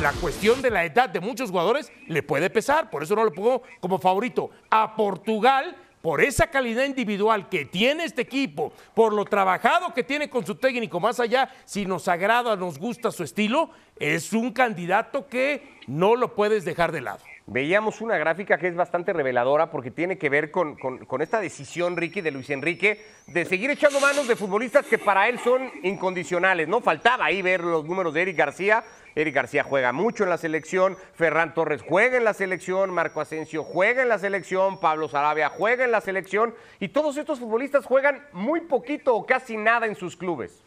la 0.02 0.12
cuestión 0.14 0.62
de 0.62 0.72
la 0.72 0.84
edad 0.84 1.10
de 1.10 1.20
muchos 1.20 1.52
jugadores 1.52 1.92
le 2.08 2.24
puede 2.24 2.50
pesar, 2.50 2.90
por 2.90 3.04
eso 3.04 3.16
no 3.16 3.24
lo 3.24 3.34
pongo 3.34 3.62
como 3.80 4.00
favorito. 4.00 4.50
A 4.70 4.96
Portugal 4.96 5.76
por 6.02 6.22
esa 6.22 6.48
calidad 6.48 6.86
individual 6.86 7.50
que 7.50 7.66
tiene 7.66 8.06
este 8.06 8.22
equipo, 8.22 8.72
por 8.94 9.14
lo 9.14 9.26
trabajado 9.26 9.94
que 9.94 10.04
tiene 10.04 10.30
con 10.30 10.46
su 10.46 10.56
técnico, 10.56 11.00
más 11.00 11.20
allá 11.20 11.50
si 11.66 11.86
nos 11.86 12.08
agrada, 12.08 12.56
nos 12.56 12.80
gusta 12.80 13.12
su 13.12 13.24
estilo, 13.24 13.72
es 13.98 14.32
un 14.34 14.52
candidato 14.52 15.28
que 15.28 15.78
no 15.86 16.16
lo 16.16 16.34
puedes 16.34 16.66
dejar 16.66 16.92
de 16.92 17.02
lado. 17.02 17.24
Veíamos 17.50 18.02
una 18.02 18.18
gráfica 18.18 18.58
que 18.58 18.68
es 18.68 18.76
bastante 18.76 19.14
reveladora 19.14 19.72
porque 19.72 19.90
tiene 19.90 20.18
que 20.18 20.28
ver 20.28 20.52
con, 20.52 20.78
esta 21.22 21.40
decisión, 21.40 21.96
Ricky, 21.96 22.20
de 22.20 22.32
Luis 22.32 22.50
Enrique, 22.50 23.06
de 23.26 23.46
seguir 23.46 23.70
echando 23.72 24.02
manos 24.02 24.28
de 24.28 24.36
futbolistas 24.36 24.86
que 24.86 24.98
para 24.98 25.30
él 25.30 25.40
son 25.40 25.72
incondicionales. 25.84 26.68
No 26.68 26.82
faltaba 26.82 27.24
ahí 27.24 27.42
ver 27.42 27.62
los 27.64 27.86
números 27.86 28.14
de 28.14 28.24
Eric 28.24 28.38
García, 28.38 28.84
Eric 29.16 29.34
García 29.34 29.64
juega 29.64 29.94
mucho 29.94 30.26
en 30.26 30.30
la 30.30 30.38
selección, 30.38 30.98
Ferran 31.14 31.54
Torres 31.54 31.84
juega 31.88 32.18
en 32.18 32.26
la 32.26 32.34
selección, 32.34 32.94
Marco 32.94 33.22
Asensio 33.22 33.64
juega 33.64 34.02
en 34.04 34.10
la 34.10 34.20
selección, 34.20 34.82
Pablo 34.82 35.08
Sarabia 35.08 35.48
juega 35.48 35.86
en 35.86 35.92
la 35.92 36.02
selección. 36.02 36.54
Y 36.82 36.90
todos 36.90 37.16
estos 37.16 37.40
futbolistas 37.40 37.86
juegan 37.86 38.28
muy 38.34 38.60
poquito 38.60 39.16
o 39.16 39.26
casi 39.26 39.56
nada 39.56 39.86
en 39.86 39.96
sus 39.96 40.18
clubes. 40.18 40.62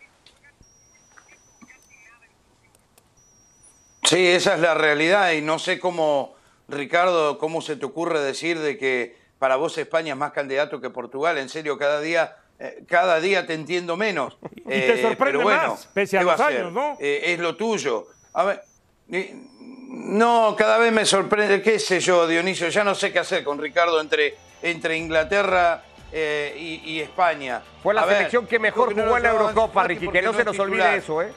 Sí, 4.04 4.28
esa 4.28 4.54
es 4.54 4.60
la 4.60 4.72
realidad 4.72 5.32
y 5.32 5.42
no 5.42 5.58
sé 5.58 5.78
cómo, 5.78 6.39
Ricardo, 6.70 7.38
cómo 7.38 7.62
se 7.62 7.76
te 7.76 7.86
ocurre 7.86 8.20
decir 8.20 8.58
de 8.58 8.78
que 8.78 9.16
para 9.38 9.56
vos 9.56 9.76
España 9.78 10.12
es 10.12 10.18
más 10.18 10.32
candidato 10.32 10.80
que 10.80 10.90
Portugal. 10.90 11.38
En 11.38 11.48
serio, 11.48 11.78
cada 11.78 12.00
día 12.00 12.36
eh, 12.60 12.84
cada 12.86 13.20
día 13.20 13.46
te 13.46 13.54
entiendo 13.54 13.96
menos. 13.96 14.36
Y 14.54 14.60
te 14.62 15.00
eh, 15.00 15.02
sorprende 15.02 15.42
más, 15.42 15.86
pese 15.94 16.18
a 16.18 16.22
los 16.22 16.38
años, 16.38 16.70
¿no? 16.70 16.96
Eh, 17.00 17.32
es 17.32 17.38
lo 17.38 17.56
tuyo. 17.56 18.06
A 18.34 18.44
ver, 18.44 18.62
no, 19.88 20.54
cada 20.56 20.76
vez 20.76 20.92
me 20.92 21.06
sorprende, 21.06 21.62
qué 21.62 21.78
sé 21.78 22.00
yo, 22.00 22.28
Dionisio, 22.28 22.68
ya 22.68 22.84
no 22.84 22.94
sé 22.94 23.12
qué 23.12 23.18
hacer 23.18 23.42
con 23.42 23.58
Ricardo 23.58 23.98
entre, 23.98 24.36
entre 24.62 24.96
Inglaterra 24.96 25.84
y, 26.12 27.00
España. 27.00 27.62
Fue 27.82 27.94
la 27.94 28.06
selección 28.06 28.46
que 28.46 28.58
mejor 28.58 28.94
jugó 28.94 29.16
en 29.16 29.22
la 29.22 29.30
Eurocopa, 29.30 29.84
Ricky, 29.84 30.08
que 30.08 30.20
no, 30.20 30.34
se 30.34 30.44
nos 30.44 30.58
olvide 30.58 30.96
eso, 30.96 31.22
¿eh? 31.22 31.32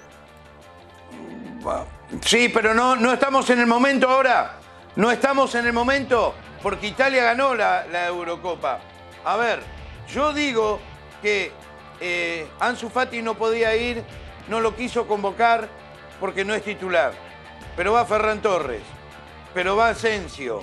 Sí, 2.21 2.49
pero 2.49 2.73
no, 2.73 2.97
no 2.97 3.13
estamos 3.13 3.49
en 3.49 3.61
el 3.61 3.67
momento 3.67 4.09
ahora. 4.09 4.59
No 4.95 5.09
estamos 5.09 5.55
en 5.55 5.65
el 5.65 5.73
momento 5.73 6.35
porque 6.61 6.87
Italia 6.87 7.23
ganó 7.23 7.55
la, 7.55 8.07
Eurocopa. 8.07 8.79
A 9.25 9.37
ver, 9.37 9.59
yo 10.13 10.33
digo 10.33 10.79
que 11.19 11.51
eh, 11.99 12.47
Ansu 12.59 12.89
Fati 12.89 13.23
no 13.23 13.33
podía 13.33 13.75
ir, 13.75 14.03
no 14.47 14.61
lo 14.61 14.75
quiso 14.75 15.07
convocar 15.07 15.67
porque 16.19 16.45
no 16.45 16.53
es 16.53 16.63
titular. 16.63 17.11
Pero 17.75 17.93
va 17.93 18.05
Ferran 18.05 18.41
Torres, 18.43 18.83
pero 19.55 19.75
va 19.75 19.89
Asensio, 19.89 20.61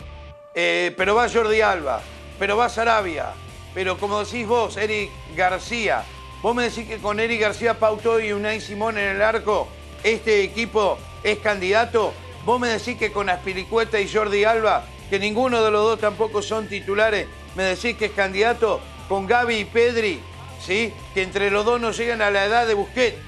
eh, 0.55 0.95
pero 0.97 1.17
va 1.17 1.29
Jordi 1.29 1.61
Alba, 1.61 2.01
pero 2.39 2.57
va 2.57 2.69
Sarabia, 2.69 3.33
pero 3.75 3.99
como 3.99 4.23
decís 4.25 4.47
vos, 4.47 4.77
Eric 4.77 5.11
García. 5.35 6.05
Vos 6.41 6.55
me 6.55 6.63
decís 6.63 6.87
que 6.87 6.99
con 6.99 7.19
Eric 7.19 7.41
García, 7.41 7.81
Pauto 7.81 8.21
y 8.21 8.33
Unai 8.33 8.61
Simón 8.61 8.97
en 8.97 9.17
el 9.17 9.23
arco, 9.23 9.67
este 10.05 10.45
equipo 10.45 10.99
es 11.25 11.39
candidato. 11.39 12.15
Vos 12.45 12.59
me 12.59 12.69
decís 12.69 12.97
que 12.97 13.13
con 13.13 13.29
Aspiricueta 13.29 14.01
y 14.01 14.09
Jordi 14.09 14.45
Alba, 14.45 14.85
que 15.11 15.19
ninguno 15.19 15.63
de 15.63 15.71
los 15.71 15.83
dos 15.83 16.01
tampoco 16.01 16.41
son 16.41 16.69
titulares, 16.69 17.27
me 17.55 17.65
decís 17.65 17.97
que 17.97 18.07
es 18.07 18.13
candidato 18.13 18.81
con 19.09 19.27
Gaby 19.27 19.57
y 19.57 19.65
Pedri, 19.67 20.21
¿sí? 20.65 20.93
que 21.13 21.23
entre 21.23 21.51
los 21.51 21.65
dos 21.65 21.81
no 21.81 21.91
llegan 21.91 22.23
a 22.23 22.31
la 22.31 22.45
edad 22.47 22.67
de 22.67 22.75
Busquets. 22.75 23.19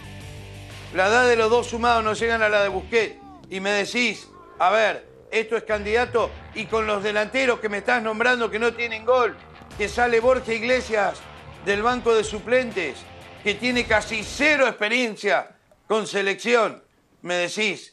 La 0.94 1.08
edad 1.08 1.28
de 1.28 1.36
los 1.36 1.50
dos 1.50 1.66
sumados 1.66 2.04
no 2.04 2.14
llegan 2.14 2.42
a 2.42 2.48
la 2.48 2.62
de 2.62 2.68
Busquets. 2.68 3.16
Y 3.50 3.60
me 3.60 3.70
decís, 3.70 4.28
a 4.58 4.70
ver, 4.70 5.06
esto 5.30 5.56
es 5.56 5.64
candidato 5.64 6.30
y 6.54 6.66
con 6.66 6.86
los 6.86 7.02
delanteros 7.02 7.60
que 7.60 7.68
me 7.68 7.78
estás 7.78 8.02
nombrando 8.02 8.50
que 8.50 8.58
no 8.58 8.72
tienen 8.72 9.04
gol, 9.04 9.36
que 9.76 9.88
sale 9.88 10.20
Borja 10.20 10.52
Iglesias 10.52 11.18
del 11.66 11.82
banco 11.82 12.14
de 12.14 12.24
suplentes, 12.24 12.98
que 13.42 13.54
tiene 13.54 13.84
casi 13.84 14.22
cero 14.22 14.66
experiencia 14.66 15.56
con 15.86 16.06
selección, 16.06 16.82
me 17.22 17.34
decís 17.34 17.91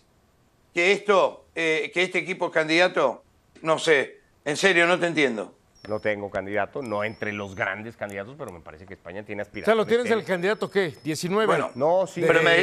que 0.79 0.93
esto, 0.93 1.45
eh, 1.55 1.91
que 1.93 2.03
este 2.03 2.19
equipo 2.19 2.45
es 2.47 2.51
candidato, 2.53 3.21
no 3.63 3.77
sé, 3.79 4.19
en 4.45 4.55
serio, 4.55 4.87
no 4.87 4.97
te 4.97 5.07
entiendo. 5.07 5.53
No 5.89 5.99
tengo 5.99 6.29
candidato, 6.29 6.81
no 6.81 7.03
entre 7.03 7.33
los 7.33 7.53
grandes 7.53 7.97
candidatos, 7.97 8.35
pero 8.37 8.51
me 8.53 8.61
parece 8.61 8.85
que 8.85 8.93
España 8.93 9.23
tiene 9.23 9.41
aspiraciones. 9.41 9.67
O 9.67 9.71
sea, 9.71 9.75
¿lo 9.75 9.85
tienes 9.85 10.09
el 10.09 10.23
candidato 10.23 10.71
qué? 10.71 10.93
¿19? 11.03 11.45
Bueno, 11.45 11.71
no, 11.75 12.07
sí. 12.07 12.23
Pero 12.25 12.41
me 12.43 12.55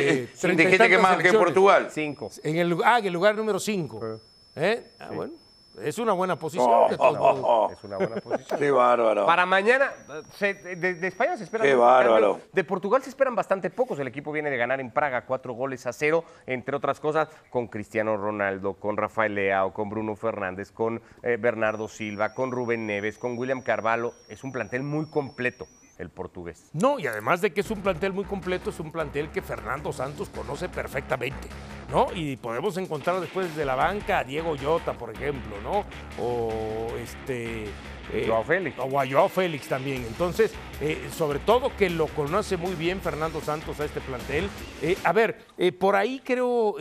dijiste 0.57 0.89
que 0.89 0.97
más 0.97 1.19
que 1.19 1.31
Portugal. 1.33 1.89
Cinco. 1.91 2.31
En 2.43 2.57
el, 2.57 2.79
ah, 2.85 2.99
en 2.99 3.07
el 3.07 3.13
lugar 3.13 3.35
número 3.37 3.61
cinco. 3.61 4.19
¿Eh? 4.55 4.83
Ah, 4.99 5.11
bueno. 5.13 5.35
Es 5.83 5.99
una 5.99 6.12
buena 6.12 6.37
posición. 6.37 6.69
Oh, 6.69 6.89
oh, 6.99 7.41
oh, 7.43 7.71
es 7.71 7.85
una 7.85 7.97
buena 7.97 8.17
posición. 8.17 8.59
Qué 8.59 8.71
bárbaro. 8.71 9.27
Para 9.27 9.45
mañana, 9.47 9.93
de, 10.41 10.99
España 11.07 11.37
se 11.37 11.45
esperan. 11.45 11.67
Qué 11.67 11.75
bárbaro. 11.75 12.41
De 12.53 12.65
Portugal 12.65 13.03
se 13.03 13.11
esperan 13.11 13.35
bastante 13.35 13.71
pocos. 13.71 13.99
El 13.99 14.09
equipo 14.09 14.33
viene 14.33 14.51
de 14.51 14.57
ganar 14.57 14.81
en 14.81 14.91
Praga 14.91 15.27
cuatro 15.27 15.53
goles 15.55 15.87
a 15.87 15.93
cero, 15.93 16.25
entre 16.47 16.77
otras 16.77 17.01
cosas, 17.01 17.29
con 17.51 17.69
Cristiano 17.69 18.17
Ronaldo, 18.17 18.75
con 18.75 18.97
Rafael 18.97 19.35
Leao, 19.35 19.73
con 19.73 19.89
Bruno 19.89 20.17
Fernández, 20.17 20.73
con 20.73 21.03
eh, 21.23 21.37
Bernardo 21.39 21.89
Silva, 21.89 22.33
con 22.35 22.51
Rubén 22.51 22.87
Neves, 22.87 23.19
con 23.19 23.37
William 23.37 23.61
Carvalho. 23.62 24.15
Es 24.29 24.45
un 24.45 24.53
plantel 24.53 24.83
muy 24.83 25.07
completo 25.07 25.67
el 25.99 26.11
portugués. 26.11 26.71
No, 26.73 26.99
y 26.99 27.07
además 27.07 27.41
de 27.41 27.53
que 27.53 27.61
es 27.61 27.71
un 27.71 27.81
plantel 27.81 28.12
muy 28.12 28.25
completo, 28.25 28.71
es 28.71 28.81
un 28.81 28.93
plantel 28.93 29.31
que 29.31 29.43
Fernando 29.43 29.93
Santos 29.93 30.29
conoce 30.29 30.69
perfectamente. 30.69 31.49
¿No? 31.90 32.09
Y 32.14 32.37
podemos 32.37 32.77
encontrar 32.77 33.20
después 33.20 33.55
de 33.57 33.64
la 33.64 33.75
banca 33.75 34.18
a 34.18 34.25
Diego 34.25 34.57
Llota, 34.57 34.92
por 34.94 35.11
ejemplo, 35.11 35.57
¿no? 35.62 35.85
O 36.22 36.88
este 36.99 37.66
eh, 38.12 38.25
Joao 38.27 38.45
Félix. 38.45 38.79
O 38.79 39.01
a 39.01 39.07
Joao 39.07 39.29
Félix 39.29 39.69
también. 39.69 40.05
Entonces, 40.07 40.53
eh, 40.81 41.09
sobre 41.12 41.38
todo 41.38 41.75
que 41.77 41.90
lo 41.90 42.07
conoce 42.09 42.57
muy 42.57 42.75
bien 42.75 43.01
Fernando 43.01 43.40
Santos 43.40 43.81
a 43.81 43.85
este 43.85 44.01
plantel. 44.01 44.49
Eh, 44.83 44.97
a 45.05 45.12
ver, 45.12 45.38
por 45.79 45.97
ahí 45.97 46.21
creo 46.25 46.77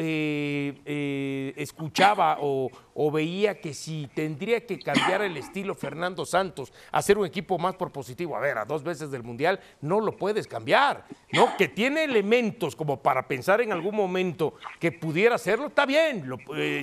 escuchaba 1.55 2.37
o, 2.41 2.69
o, 2.93 3.11
veía 3.11 3.59
que 3.59 3.73
si 3.73 4.09
tendría 4.13 4.65
que 4.65 4.79
cambiar 4.79 5.21
el 5.21 5.37
estilo 5.37 5.75
Fernando 5.75 6.25
Santos, 6.25 6.73
hacer 6.91 7.17
un 7.17 7.25
equipo 7.25 7.57
más 7.57 7.75
por 7.75 7.91
positivo, 7.91 8.35
a 8.35 8.39
ver, 8.39 8.57
a 8.57 8.65
dos 8.65 8.83
veces 8.83 9.11
del 9.11 9.23
Mundial, 9.23 9.59
no 9.81 9.99
lo 10.01 10.17
puedes 10.17 10.47
cambiar. 10.47 11.05
¿no? 11.31 11.55
Que 11.57 11.67
tiene 11.67 12.03
elementos 12.03 12.75
como 12.75 13.01
para 13.01 13.27
pensar 13.27 13.61
en 13.61 13.71
algún 13.71 13.95
momento 13.95 14.55
que 14.79 14.91
pudiera 14.91 15.35
hacerlo, 15.35 15.67
está 15.67 15.85
bien, 15.85 16.25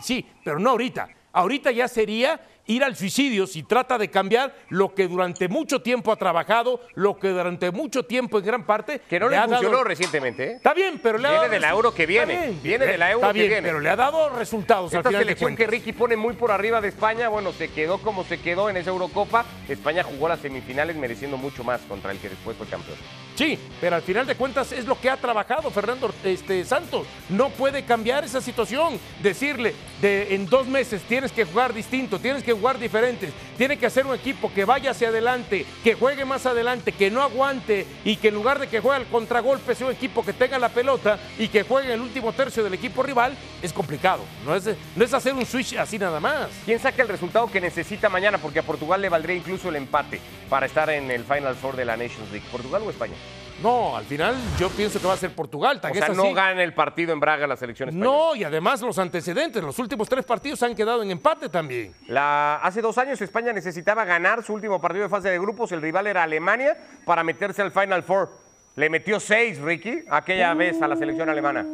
sí, 0.03 0.27
pero 0.45 0.59
no 0.59 0.71
ahorita. 0.71 1.09
Ahorita 1.33 1.71
ya 1.71 1.89
sería 1.89 2.41
ir 2.67 2.85
al 2.85 2.97
suicidio 2.97 3.47
si 3.47 3.63
trata 3.63 3.99
de 3.99 4.09
cambiar 4.09 4.55
lo 4.69 4.95
que 4.95 5.09
durante 5.09 5.49
mucho 5.49 5.83
tiempo 5.83 6.13
ha 6.13 6.17
trabajado, 6.17 6.81
lo 6.95 7.19
que 7.19 7.29
durante 7.29 7.71
mucho 7.71 8.05
tiempo 8.05 8.39
en 8.39 8.45
gran 8.45 8.67
parte. 8.67 9.01
Que 9.09 9.19
no 9.19 9.29
le, 9.29 9.41
funcionó 9.41 9.85
recientemente. 9.85 10.45
¿eh? 10.45 10.53
Está 10.57 10.75
bien, 10.75 11.01
pero 11.03 11.19
le 11.19 11.29
ha 11.29 11.31
dado. 11.33 11.43
Viene 11.43 11.55
del 11.55 11.65
euro 11.65 11.95
que 11.95 12.07
viene. 12.07 12.55
viene 12.63 12.87
de 12.87 12.99
la 12.99 13.11
euro 13.11 13.27
Está 13.27 13.33
bien, 13.33 13.47
que 13.47 13.55
viene. 13.55 13.69
Pero 13.69 13.81
le 13.81 13.91
ha 13.91 13.97
dado 13.97 14.31
resultados 14.31 14.93
Esta 14.93 14.99
al 14.99 15.05
final 15.05 15.23
selección 15.23 15.57
que 15.57 15.67
Ricky 15.67 15.93
pone 15.93 16.17
muy 16.17 16.35
por 16.35 16.51
arriba 16.51 16.81
de 16.81 16.89
España, 16.89 17.29
bueno, 17.29 17.53
se 17.53 17.69
quedó 17.69 17.99
como 17.99 18.25
se 18.25 18.41
quedó 18.41 18.71
en 18.71 18.77
esa 18.77 18.91
Eurocopa. 18.91 19.45
España 19.69 20.03
jugó 20.03 20.29
las 20.29 20.41
semifinales 20.41 20.97
mereciendo 20.97 21.37
mucho 21.37 21.65
más 21.65 21.81
contra 21.83 22.13
el 22.13 22.19
que 22.19 22.29
después 22.29 22.57
fue 22.57 22.67
campeón. 22.67 22.99
Sí, 23.35 23.59
pero 23.81 23.97
al 23.97 24.03
final 24.03 24.27
de 24.27 24.35
cuentas 24.35 24.73
es 24.73 24.85
lo 24.85 25.01
que 25.01 25.09
ha 25.09 25.17
trabajado 25.17 25.71
Fernando 25.71 26.13
este, 26.23 26.65
Santos. 26.65 27.07
No 27.29 27.49
puede 27.49 27.85
cambiar 27.85 28.25
esa 28.25 28.41
situación. 28.41 29.01
Decirle 29.23 29.75
de 30.01 30.35
en 30.35 30.47
dos 30.47 30.67
meses 30.67 31.03
tienes 31.03 31.33
que 31.33 31.45
jugar 31.45 31.73
distinto, 31.73 32.19
tienes 32.19 32.43
que 32.43 32.53
jugar 32.53 32.79
diferentes, 32.79 33.33
tiene 33.57 33.79
que 33.79 33.87
hacer 33.87 34.07
un 34.07 34.15
equipo 34.15 34.53
que 34.53 34.65
vaya 34.65 34.91
hacia 34.91 35.09
adelante, 35.09 35.65
que 35.83 35.95
juegue 35.95 36.25
más 36.25 36.45
adelante, 36.45 36.93
que 36.93 37.11
no 37.11 37.23
aguante 37.23 37.87
y 38.05 38.17
que 38.17 38.29
en 38.29 38.35
lugar 38.35 38.59
de 38.59 38.69
que 38.69 38.81
juegue 38.81 39.03
al 39.03 39.07
contragolpe 39.07 39.75
sea 39.75 39.87
un 39.87 39.93
equipo 39.93 40.25
que 40.25 40.33
tenga 40.33 40.59
la 40.59 40.69
pelota 40.69 41.19
y 41.39 41.49
que 41.49 41.63
juegue 41.63 41.95
el 41.95 42.01
último 42.01 42.33
tercio 42.33 42.63
del 42.63 42.75
equipo 42.75 43.03
rival, 43.03 43.35
es 43.63 43.73
complicado. 43.73 44.23
No 44.45 44.55
es, 44.55 44.69
no 44.95 45.05
es 45.05 45.15
hacer 45.15 45.35
un 45.35 45.47
switch 45.47 45.77
así 45.77 45.99
nada 45.99 46.21
más. 46.21 46.49
¿Quién 46.65 46.79
saca 46.79 47.03
el 47.03 47.09
resultado 47.09 47.51
que 47.51 47.61
necesita 47.61 48.09
mañana? 48.09 48.39
Porque 48.39 48.59
a 48.59 48.63
Portugal 48.63 49.01
le 49.01 49.09
valdría 49.09 49.37
incluso 49.37 49.69
el 49.69 49.77
empate 49.77 50.21
para 50.49 50.67
estar 50.67 50.91
en 50.91 51.11
el 51.11 51.25
Final 51.25 51.55
Four 51.55 51.77
de 51.77 51.85
la 51.85 51.97
Nations 51.97 52.31
League. 52.31 52.47
¿Portugal 52.51 52.83
o 52.85 52.91
España? 52.91 53.15
No, 53.61 53.97
al 53.97 54.05
final 54.05 54.35
yo 54.59 54.69
pienso 54.71 55.01
que 55.01 55.07
va 55.07 55.15
a 55.15 55.17
ser 55.17 55.35
Portugal. 55.35 55.81
O 55.83 55.95
sea, 55.95 56.09
no 56.09 56.33
gana 56.33 56.63
el 56.63 56.75
partido 56.75 57.13
en 57.13 57.21
Braga 57.21 57.47
la 57.47 57.57
selección 57.57 57.91
española. 57.91 58.11
No, 58.11 58.35
y 58.35 58.45
además 58.45 58.81
los 58.81 58.99
antecedentes, 58.99 59.63
los 59.63 59.79
últimos 59.79 60.09
tres 60.09 60.25
partidos 60.25 60.63
han 60.63 60.75
quedado 60.75 61.03
en 61.03 61.11
empate 61.11 61.49
también. 61.49 61.95
La, 62.09 62.57
hace 62.57 62.81
dos 62.81 62.99
años 62.99 63.21
España 63.21 63.53
necesitaba 63.53 64.05
ganar 64.05 64.43
su 64.43 64.55
último 64.55 64.81
partido 64.81 65.05
de 65.05 65.09
fase 65.09 65.29
de 65.29 65.39
grupos, 65.39 65.71
el 65.73 65.83
rival 65.83 66.07
era 66.07 66.23
Alemania, 66.23 66.77
para 67.05 67.23
meterse 67.23 67.63
al 67.63 67.71
Final 67.71 68.03
Four. 68.03 68.31
Le 68.77 68.89
metió 68.89 69.21
seis, 69.21 69.59
Ricky, 69.59 70.05
aquella 70.11 70.55
vez 70.55 70.81
a 70.81 70.89
la 70.89 70.97
selección 70.97 71.29
alemana. 71.29 71.65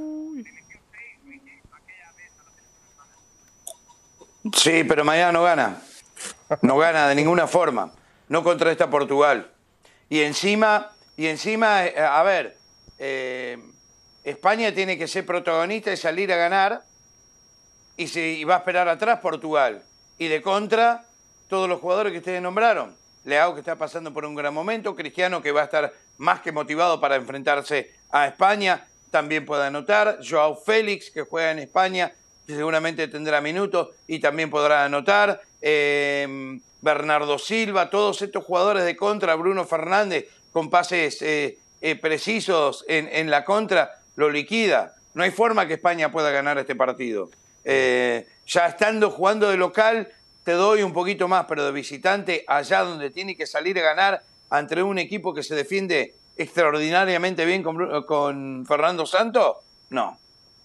Sí, 4.52 4.84
pero 4.84 5.04
mañana 5.04 5.32
no 5.32 5.42
gana. 5.42 5.76
No 6.62 6.76
gana 6.76 7.08
de 7.08 7.14
ninguna 7.14 7.46
forma. 7.46 7.92
No 8.28 8.42
contra 8.42 8.70
esta 8.70 8.90
Portugal. 8.90 9.50
Y 10.08 10.20
encima 10.20 10.90
y 11.18 11.26
encima, 11.26 11.84
eh, 11.84 11.98
a 11.98 12.22
ver, 12.22 12.56
eh, 12.96 13.58
España 14.22 14.72
tiene 14.72 14.96
que 14.96 15.08
ser 15.08 15.26
protagonista 15.26 15.92
y 15.92 15.96
salir 15.96 16.32
a 16.32 16.36
ganar. 16.36 16.84
Y, 17.96 18.06
si, 18.06 18.44
va 18.44 18.54
a 18.54 18.58
esperar 18.58 18.88
atrás 18.88 19.18
Portugal. 19.18 19.82
Y 20.16 20.28
de 20.28 20.40
contra, 20.40 21.06
todos 21.48 21.68
los 21.68 21.80
jugadores 21.80 22.12
que 22.12 22.18
ustedes 22.18 22.40
nombraron. 22.40 22.94
Leao 23.24 23.52
que 23.54 23.60
está 23.60 23.74
pasando 23.74 24.14
por 24.14 24.24
un 24.24 24.36
gran 24.36 24.54
momento, 24.54 24.94
Cristiano 24.94 25.42
que 25.42 25.50
va 25.50 25.62
a 25.62 25.64
estar 25.64 25.92
más 26.18 26.40
que 26.40 26.52
motivado 26.52 27.00
para 27.00 27.16
enfrentarse 27.16 27.92
a 28.10 28.28
España, 28.28 28.86
también 29.10 29.44
puede 29.44 29.66
anotar, 29.66 30.20
Joao 30.24 30.54
Félix 30.54 31.10
que 31.10 31.22
juega 31.22 31.50
en 31.50 31.58
España, 31.58 32.12
seguramente 32.46 33.08
tendrá 33.08 33.40
minutos 33.40 33.88
y 34.06 34.20
también 34.20 34.50
podrá 34.50 34.84
anotar, 34.84 35.42
eh, 35.60 36.60
Bernardo 36.80 37.38
Silva, 37.38 37.90
todos 37.90 38.22
estos 38.22 38.44
jugadores 38.44 38.84
de 38.84 38.96
contra, 38.96 39.34
Bruno 39.34 39.64
Fernández, 39.64 40.26
con 40.58 40.70
pases 40.70 41.22
eh, 41.22 41.56
eh, 41.80 41.94
precisos 41.94 42.84
en, 42.88 43.30
la 43.30 43.44
contra, 43.44 44.00
lo 44.16 44.28
liquida. 44.28 44.96
No 45.14 45.22
hay 45.22 45.30
forma 45.30 45.68
que 45.68 45.74
España 45.74 46.10
pueda 46.10 46.32
ganar 46.32 46.58
este 46.58 46.74
partido. 46.74 47.30
Eh, 47.62 48.26
ya 48.44 48.66
estando 48.66 49.12
jugando 49.12 49.50
de 49.50 49.56
local, 49.56 50.08
te 50.42 50.50
doy 50.54 50.82
un 50.82 50.92
poquito 50.92 51.28
más, 51.28 51.46
pero 51.48 51.64
de 51.64 51.70
visitante, 51.70 52.44
allá 52.48 52.80
donde 52.80 53.10
tiene 53.10 53.36
que 53.36 53.46
salir 53.46 53.78
a 53.78 53.82
ganar 53.82 54.22
ante 54.50 54.82
un 54.82 54.98
equipo 54.98 55.32
que 55.32 55.44
se 55.44 55.54
defiende 55.54 56.14
extraordinariamente 56.36 57.44
bien 57.44 57.62
con, 57.62 58.02
con 58.02 58.66
Fernando 58.66 59.06
Santos, 59.06 59.58
no. 59.90 60.18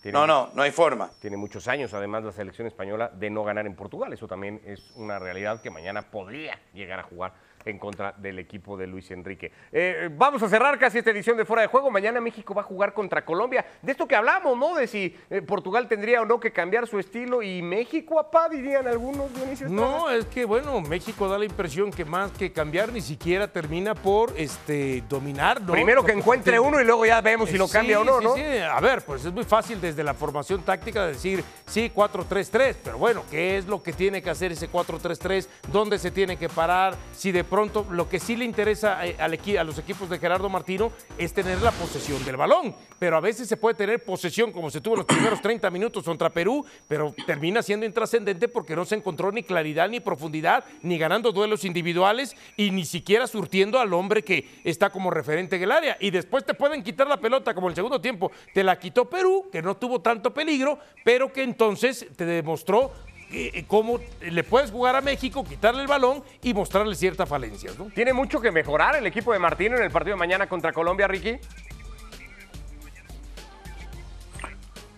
no, 0.05 0.25
no, 0.25 0.49
no 0.55 0.61
hay 0.63 0.71
forma. 0.71 1.11
Tiene 1.21 1.37
muchos 1.37 1.67
años, 1.67 1.93
además, 1.93 2.23
la 2.23 2.31
selección 2.31 2.65
española 2.65 3.11
de 3.13 3.29
no 3.29 3.43
ganar 3.43 3.67
en 3.67 3.75
Portugal. 3.75 4.11
Eso 4.11 4.27
también 4.27 4.59
es 4.65 4.89
una 4.95 5.19
realidad 5.19 5.61
que 5.61 5.69
mañana 5.69 6.01
podría 6.01 6.59
llegar 6.73 6.99
a 6.99 7.03
jugar 7.03 7.33
en 7.65 7.79
contra 7.79 8.13
del 8.17 8.39
equipo 8.39 8.77
de 8.77 8.87
Luis 8.87 9.09
Enrique. 9.11 9.51
Eh, 9.71 10.09
vamos 10.11 10.41
a 10.43 10.49
cerrar 10.49 10.77
casi 10.79 10.99
esta 10.99 11.11
edición 11.11 11.37
de 11.37 11.45
Fuera 11.45 11.61
de 11.61 11.67
Juego. 11.67 11.89
Mañana 11.91 12.21
México 12.21 12.53
va 12.53 12.61
a 12.61 12.65
jugar 12.65 12.93
contra 12.93 13.23
Colombia. 13.25 13.65
De 13.81 13.91
esto 13.91 14.07
que 14.07 14.15
hablamos, 14.15 14.57
¿no? 14.57 14.75
De 14.75 14.87
si 14.87 15.15
eh, 15.29 15.41
Portugal 15.41 15.87
tendría 15.87 16.21
o 16.21 16.25
no 16.25 16.39
que 16.39 16.51
cambiar 16.51 16.87
su 16.87 16.99
estilo 16.99 17.41
y 17.41 17.61
México, 17.61 18.19
apá, 18.19 18.49
dirían 18.49 18.87
algunos, 18.87 19.33
Dionisio. 19.33 19.69
No, 19.69 20.09
es 20.09 20.25
que 20.25 20.45
bueno, 20.45 20.81
México 20.81 21.27
da 21.27 21.37
la 21.37 21.45
impresión 21.45 21.91
que 21.91 22.05
más 22.05 22.31
que 22.31 22.51
cambiar 22.51 22.91
ni 22.91 23.01
siquiera 23.01 23.47
termina 23.47 23.95
por 23.95 24.33
este, 24.37 25.03
dominar, 25.09 25.61
¿no? 25.61 25.73
Primero 25.73 26.03
que 26.03 26.11
encuentre 26.11 26.59
uno 26.59 26.79
y 26.81 26.85
luego 26.85 27.05
ya 27.05 27.21
vemos 27.21 27.49
si 27.49 27.57
lo 27.57 27.67
cambia 27.67 27.99
o 27.99 28.03
no, 28.03 28.21
¿no? 28.21 28.35
Sí. 28.35 28.41
A 28.41 28.79
ver, 28.79 29.03
pues 29.03 29.25
es 29.25 29.33
muy 29.33 29.43
fácil 29.43 29.79
desde 29.79 30.03
la 30.03 30.13
formación 30.13 30.61
táctica 30.63 31.05
decir, 31.05 31.43
sí, 31.65 31.91
4-3-3, 31.93 32.75
pero 32.83 32.97
bueno, 32.97 33.23
¿qué 33.29 33.57
es 33.57 33.67
lo 33.67 33.81
que 33.81 33.93
tiene 33.93 34.21
que 34.21 34.29
hacer 34.29 34.51
ese 34.51 34.69
4-3-3? 34.69 35.47
¿Dónde 35.71 35.99
se 35.99 36.11
tiene 36.11 36.37
que 36.37 36.49
parar? 36.49 36.95
Si 37.15 37.31
de 37.31 37.43
pronto 37.53 37.85
lo 37.91 38.09
que 38.09 38.19
sí 38.19 38.35
le 38.35 38.45
interesa 38.45 39.05
eh, 39.05 39.15
a 39.19 39.63
los 39.63 39.77
equipos 39.77 40.09
de 40.09 40.17
Gerardo 40.17 40.49
Martino 40.49 40.91
es 41.19 41.33
tener 41.33 41.61
la 41.61 41.69
posesión 41.69 42.25
del 42.25 42.35
balón, 42.35 42.73
pero 42.97 43.15
a 43.15 43.19
veces 43.19 43.47
se 43.47 43.57
puede 43.57 43.75
tener 43.75 44.03
posesión 44.03 44.51
como 44.51 44.71
se 44.71 44.81
tuvo 44.81 44.95
los 44.95 45.05
primeros 45.05 45.39
30 45.39 45.69
minutos 45.69 46.03
contra 46.03 46.31
Perú, 46.31 46.65
pero 46.87 47.13
termina 47.27 47.61
siendo 47.61 47.85
intrascendente 47.85 48.47
porque 48.47 48.75
no 48.75 48.85
se 48.85 48.95
encontró 48.95 49.31
ni 49.31 49.43
claridad 49.43 49.87
ni 49.87 49.99
profundidad, 49.99 50.63
ni 50.81 50.97
ganando 50.97 51.31
duelos 51.31 51.63
individuales 51.63 52.35
y 52.57 52.71
ni 52.71 52.85
siquiera 52.85 53.27
surtiendo 53.27 53.79
al 53.79 53.93
hombre 53.93 54.23
que 54.23 54.49
está 54.63 54.89
como 54.89 55.11
referente 55.11 55.57
en 55.57 55.61
el 55.61 55.71
área. 55.73 55.95
Y 55.99 56.09
después 56.09 56.43
te 56.43 56.55
pueden 56.55 56.81
quitar 56.81 57.05
la 57.05 57.17
pelota 57.17 57.53
como 57.53 57.69
el 57.69 57.75
segundo 57.75 58.01
tiempo. 58.01 58.31
Te 58.55 58.63
la 58.63 58.79
quitó 58.79 59.07
Perú, 59.07 59.49
que 59.51 59.61
no 59.61 59.77
tuvo 59.77 60.01
tanto 60.01 60.33
peligro, 60.33 60.79
pero 61.03 61.31
que 61.31 61.43
entonces 61.43 62.07
te 62.15 62.25
demostró 62.25 62.91
eh, 63.33 63.65
cómo 63.67 63.99
le 64.21 64.43
puedes 64.43 64.69
jugar 64.69 64.95
a 64.95 65.01
México, 65.01 65.43
quitarle 65.43 65.81
el 65.81 65.87
balón 65.87 66.23
y 66.43 66.53
mostrarle 66.53 66.95
ciertas 66.95 67.27
falencias. 67.27 67.77
¿no? 67.79 67.85
¿Tiene 67.85 68.13
mucho 68.13 68.39
que 68.39 68.51
mejorar 68.51 68.95
el 68.95 69.07
equipo 69.07 69.33
de 69.33 69.39
Martino 69.39 69.75
en 69.75 69.83
el 69.83 69.91
partido 69.91 70.15
de 70.15 70.19
mañana 70.19 70.47
contra 70.47 70.71
Colombia, 70.71 71.07
Ricky? 71.07 71.39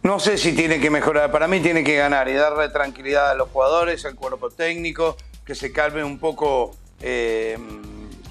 No 0.03 0.19
sé 0.19 0.37
si 0.37 0.53
tiene 0.53 0.79
que 0.79 0.91
mejorar, 0.91 1.31
para 1.31 1.47
mí 1.47 1.61
tiene 1.61 1.83
que 1.83 1.95
ganar 1.95 2.27
y 2.27 2.33
darle 2.33 2.69
tranquilidad 2.69 3.31
a 3.31 3.33
los 3.35 3.49
jugadores, 3.49 4.05
al 4.05 4.15
cuerpo 4.15 4.51
técnico, 4.51 5.17
que 5.43 5.55
se 5.55 5.71
calmen 5.71 6.03
un 6.03 6.19
poco 6.19 6.75
eh, 7.01 7.57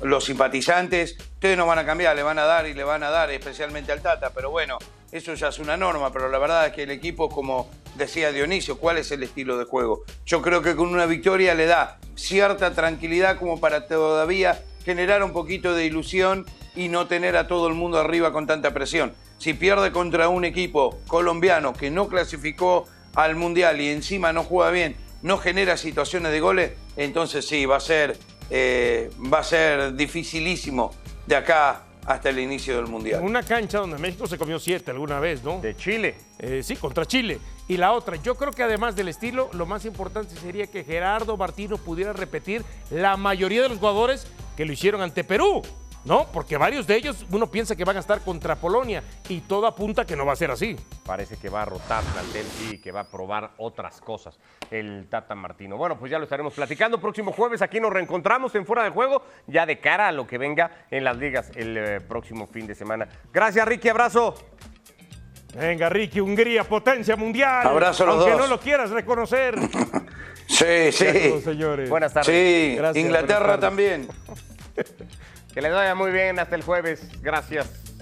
los 0.03 0.25
simpatizantes. 0.25 1.17
Ustedes 1.19 1.57
no 1.57 1.67
van 1.67 1.81
a 1.81 1.87
cambiar, 1.87 2.15
le 2.15 2.23
van 2.23 2.39
a 2.39 2.45
dar 2.45 2.69
y 2.69 2.75
le 2.75 2.85
van 2.85 3.03
a 3.03 3.11
dar, 3.11 3.31
especialmente 3.31 3.91
al 3.91 4.03
Tata, 4.03 4.31
pero 4.35 4.51
bueno, 4.51 4.79
eso 5.15 5.33
ya 5.35 5.47
es 5.47 5.61
una 5.61 5.77
norma, 5.77 6.13
pero 6.13 6.29
la 6.29 6.39
verdad 6.39 6.67
es 6.67 6.73
que 6.73 6.83
el 6.83 6.91
equipo, 6.91 7.29
como 7.29 7.71
decía 7.95 8.33
Dionisio, 8.33 8.79
¿cuál 8.79 8.99
es 8.99 9.13
el 9.13 9.23
estilo 9.23 9.57
de 9.57 9.65
juego? 9.65 10.03
Yo 10.27 10.43
creo 10.43 10.61
que 10.61 10.75
con 10.75 10.89
una 10.89 11.07
victoria 11.07 11.55
le 11.55 11.67
da 11.67 11.99
cierta 12.17 12.75
tranquilidad 12.75 13.39
como 13.39 13.61
para 13.61 13.87
todavía 13.87 14.65
generar 14.85 15.23
un 15.23 15.33
poquito 15.33 15.73
de 15.73 15.87
ilusión 15.87 16.45
y 16.75 16.89
no 16.89 17.07
tener 17.07 17.37
a 17.37 17.47
todo 17.47 17.69
el 17.69 17.75
mundo 17.75 18.01
arriba 18.01 18.33
con 18.33 18.49
tanta 18.49 18.75
presión. 18.75 19.15
Si 19.39 19.55
pierde 19.55 19.93
contra 19.93 20.29
un 20.29 20.45
equipo 20.45 20.99
colombiano 21.07 21.75
que 21.75 21.93
no 21.93 22.09
clasificó 22.09 22.89
al 23.15 23.37
Mundial 23.37 23.81
y 23.81 23.91
encima 23.91 24.33
no 24.33 24.43
juega 24.43 24.73
bien, 24.73 24.97
no 25.23 25.39
genera 25.39 25.77
situaciones 25.77 26.33
de 26.33 26.41
goles, 26.41 26.73
entonces 26.97 27.47
sí, 27.47 27.67
va 27.67 27.77
a 27.77 27.81
ser, 27.81 28.19
eh, 28.51 29.11
va 29.33 29.39
a 29.39 29.45
ser 29.45 29.95
dificilísimo 29.95 30.93
de 31.29 31.37
acá 31.37 31.83
hasta 32.07 32.31
el 32.31 32.39
inicio 32.39 32.77
del 32.77 32.87
Mundial. 32.87 33.23
Una 33.23 33.43
cancha 33.43 33.79
donde 33.79 33.99
México 33.99 34.27
se 34.27 34.39
comió 34.39 34.59
siete 34.59 34.91
alguna 34.91 35.21
vez, 35.21 35.43
¿no? 35.43 35.61
De 35.61 35.77
Chile. 35.77 36.17
Eh, 36.39 36.63
sí, 36.63 36.77
contra 36.77 37.07
Chile. 37.07 37.39
Y 37.67 37.77
la 37.77 37.93
otra, 37.93 38.17
yo 38.17 38.35
creo 38.35 38.53
que 38.53 38.63
además 38.63 38.95
del 38.95 39.09
estilo, 39.09 39.49
lo 39.53 39.65
más 39.65 39.85
importante 39.85 40.35
sería 40.37 40.67
que 40.67 40.85
Gerardo 40.85 41.37
Martino 41.37 41.79
pudiera 41.79 42.13
repetir 42.13 42.63
la 42.91 43.17
mayoría 43.17 43.63
de 43.63 43.71
los 43.71 43.79
jugadores 43.79 44.27
que 44.57 44.65
lo 44.67 44.73
hicieron 44.73 45.01
ante 45.01 45.25
Perú. 45.25 45.63
¿No? 46.05 46.27
Porque 46.33 46.57
varios 46.57 46.87
de 46.87 46.97
ellos 46.97 47.25
uno 47.31 47.51
piensa 47.51 47.77
que 47.77 47.85
van 47.85 47.97
a 47.97 48.01
estar 48.01 48.21
contra 48.21 48.57
Polonia 48.57 49.03
y 49.29 49.41
todo 49.41 49.67
apunta 49.67 50.05
que 50.05 50.17
no 50.17 50.27
va 50.27 50.33
a 50.33 50.37
ser 50.37 50.51
así. 50.51 50.77
Parece 51.05 51.37
que 51.37 51.49
va 51.49 51.63
a 51.63 51.65
rotar 51.65 52.03
plantel 52.05 52.47
y 52.71 52.79
que 52.79 52.93
va 52.93 53.01
a 53.01 53.05
probar 53.09 53.53
otras 53.59 54.01
cosas 54.01 54.39
el 54.71 55.07
Tata 55.09 55.35
Martino. 55.35 55.77
Bueno, 55.77 55.99
pues 55.99 56.11
ya 56.11 56.19
lo 56.19 56.25
estaremos 56.25 56.55
platicando. 56.55 57.01
Próximo 57.01 57.33
jueves 57.33 57.63
aquí 57.63 57.81
nos 57.81 57.93
reencontramos 57.93 58.55
en 58.55 58.67
Fuera 58.67 58.85
de 58.85 58.91
Juego, 58.91 59.23
ya 59.47 59.67
de 59.67 59.79
cara 59.79 60.09
a 60.09 60.13
lo 60.13 60.27
que 60.27 60.39
venga 60.39 60.71
en 60.91 61.05
las 61.05 61.17
ligas 61.17 61.51
el 61.55 61.77
eh, 61.77 62.01
próximo 62.01 62.47
fin 62.47 62.67
de 62.67 62.75
semana. 62.75 63.09
Gracias, 63.33 63.67
Ricky. 63.67 63.89
Abrazo. 63.89 64.35
Venga, 65.55 65.89
Ricky, 65.89 66.19
Hungría, 66.21 66.65
potencia 66.65 67.15
mundial. 67.15 67.67
Abrazo 67.67 68.03
a 68.03 68.07
los 68.07 68.17
Aunque 68.17 68.31
dos. 68.33 68.41
no 68.41 68.47
lo 68.49 68.61
quieras 68.61 68.91
reconocer. 68.91 69.55
Sí, 70.47 70.93
sí. 70.93 71.05
Gracias, 71.07 71.43
señores. 71.43 71.89
Buenas 71.89 72.13
tardes. 72.13 72.27
Sí, 72.27 72.77
Gracias, 72.77 73.03
Inglaterra 73.03 73.57
buenas 73.57 73.61
tardes. 73.61 73.61
también. 73.61 74.09
Que 75.55 75.63
les 75.63 75.73
vaya 75.73 75.95
muy 75.95 76.11
bien 76.11 76.41
hasta 76.41 76.57
el 76.57 76.63
jueves. 76.63 77.01
Gracias. 77.23 77.94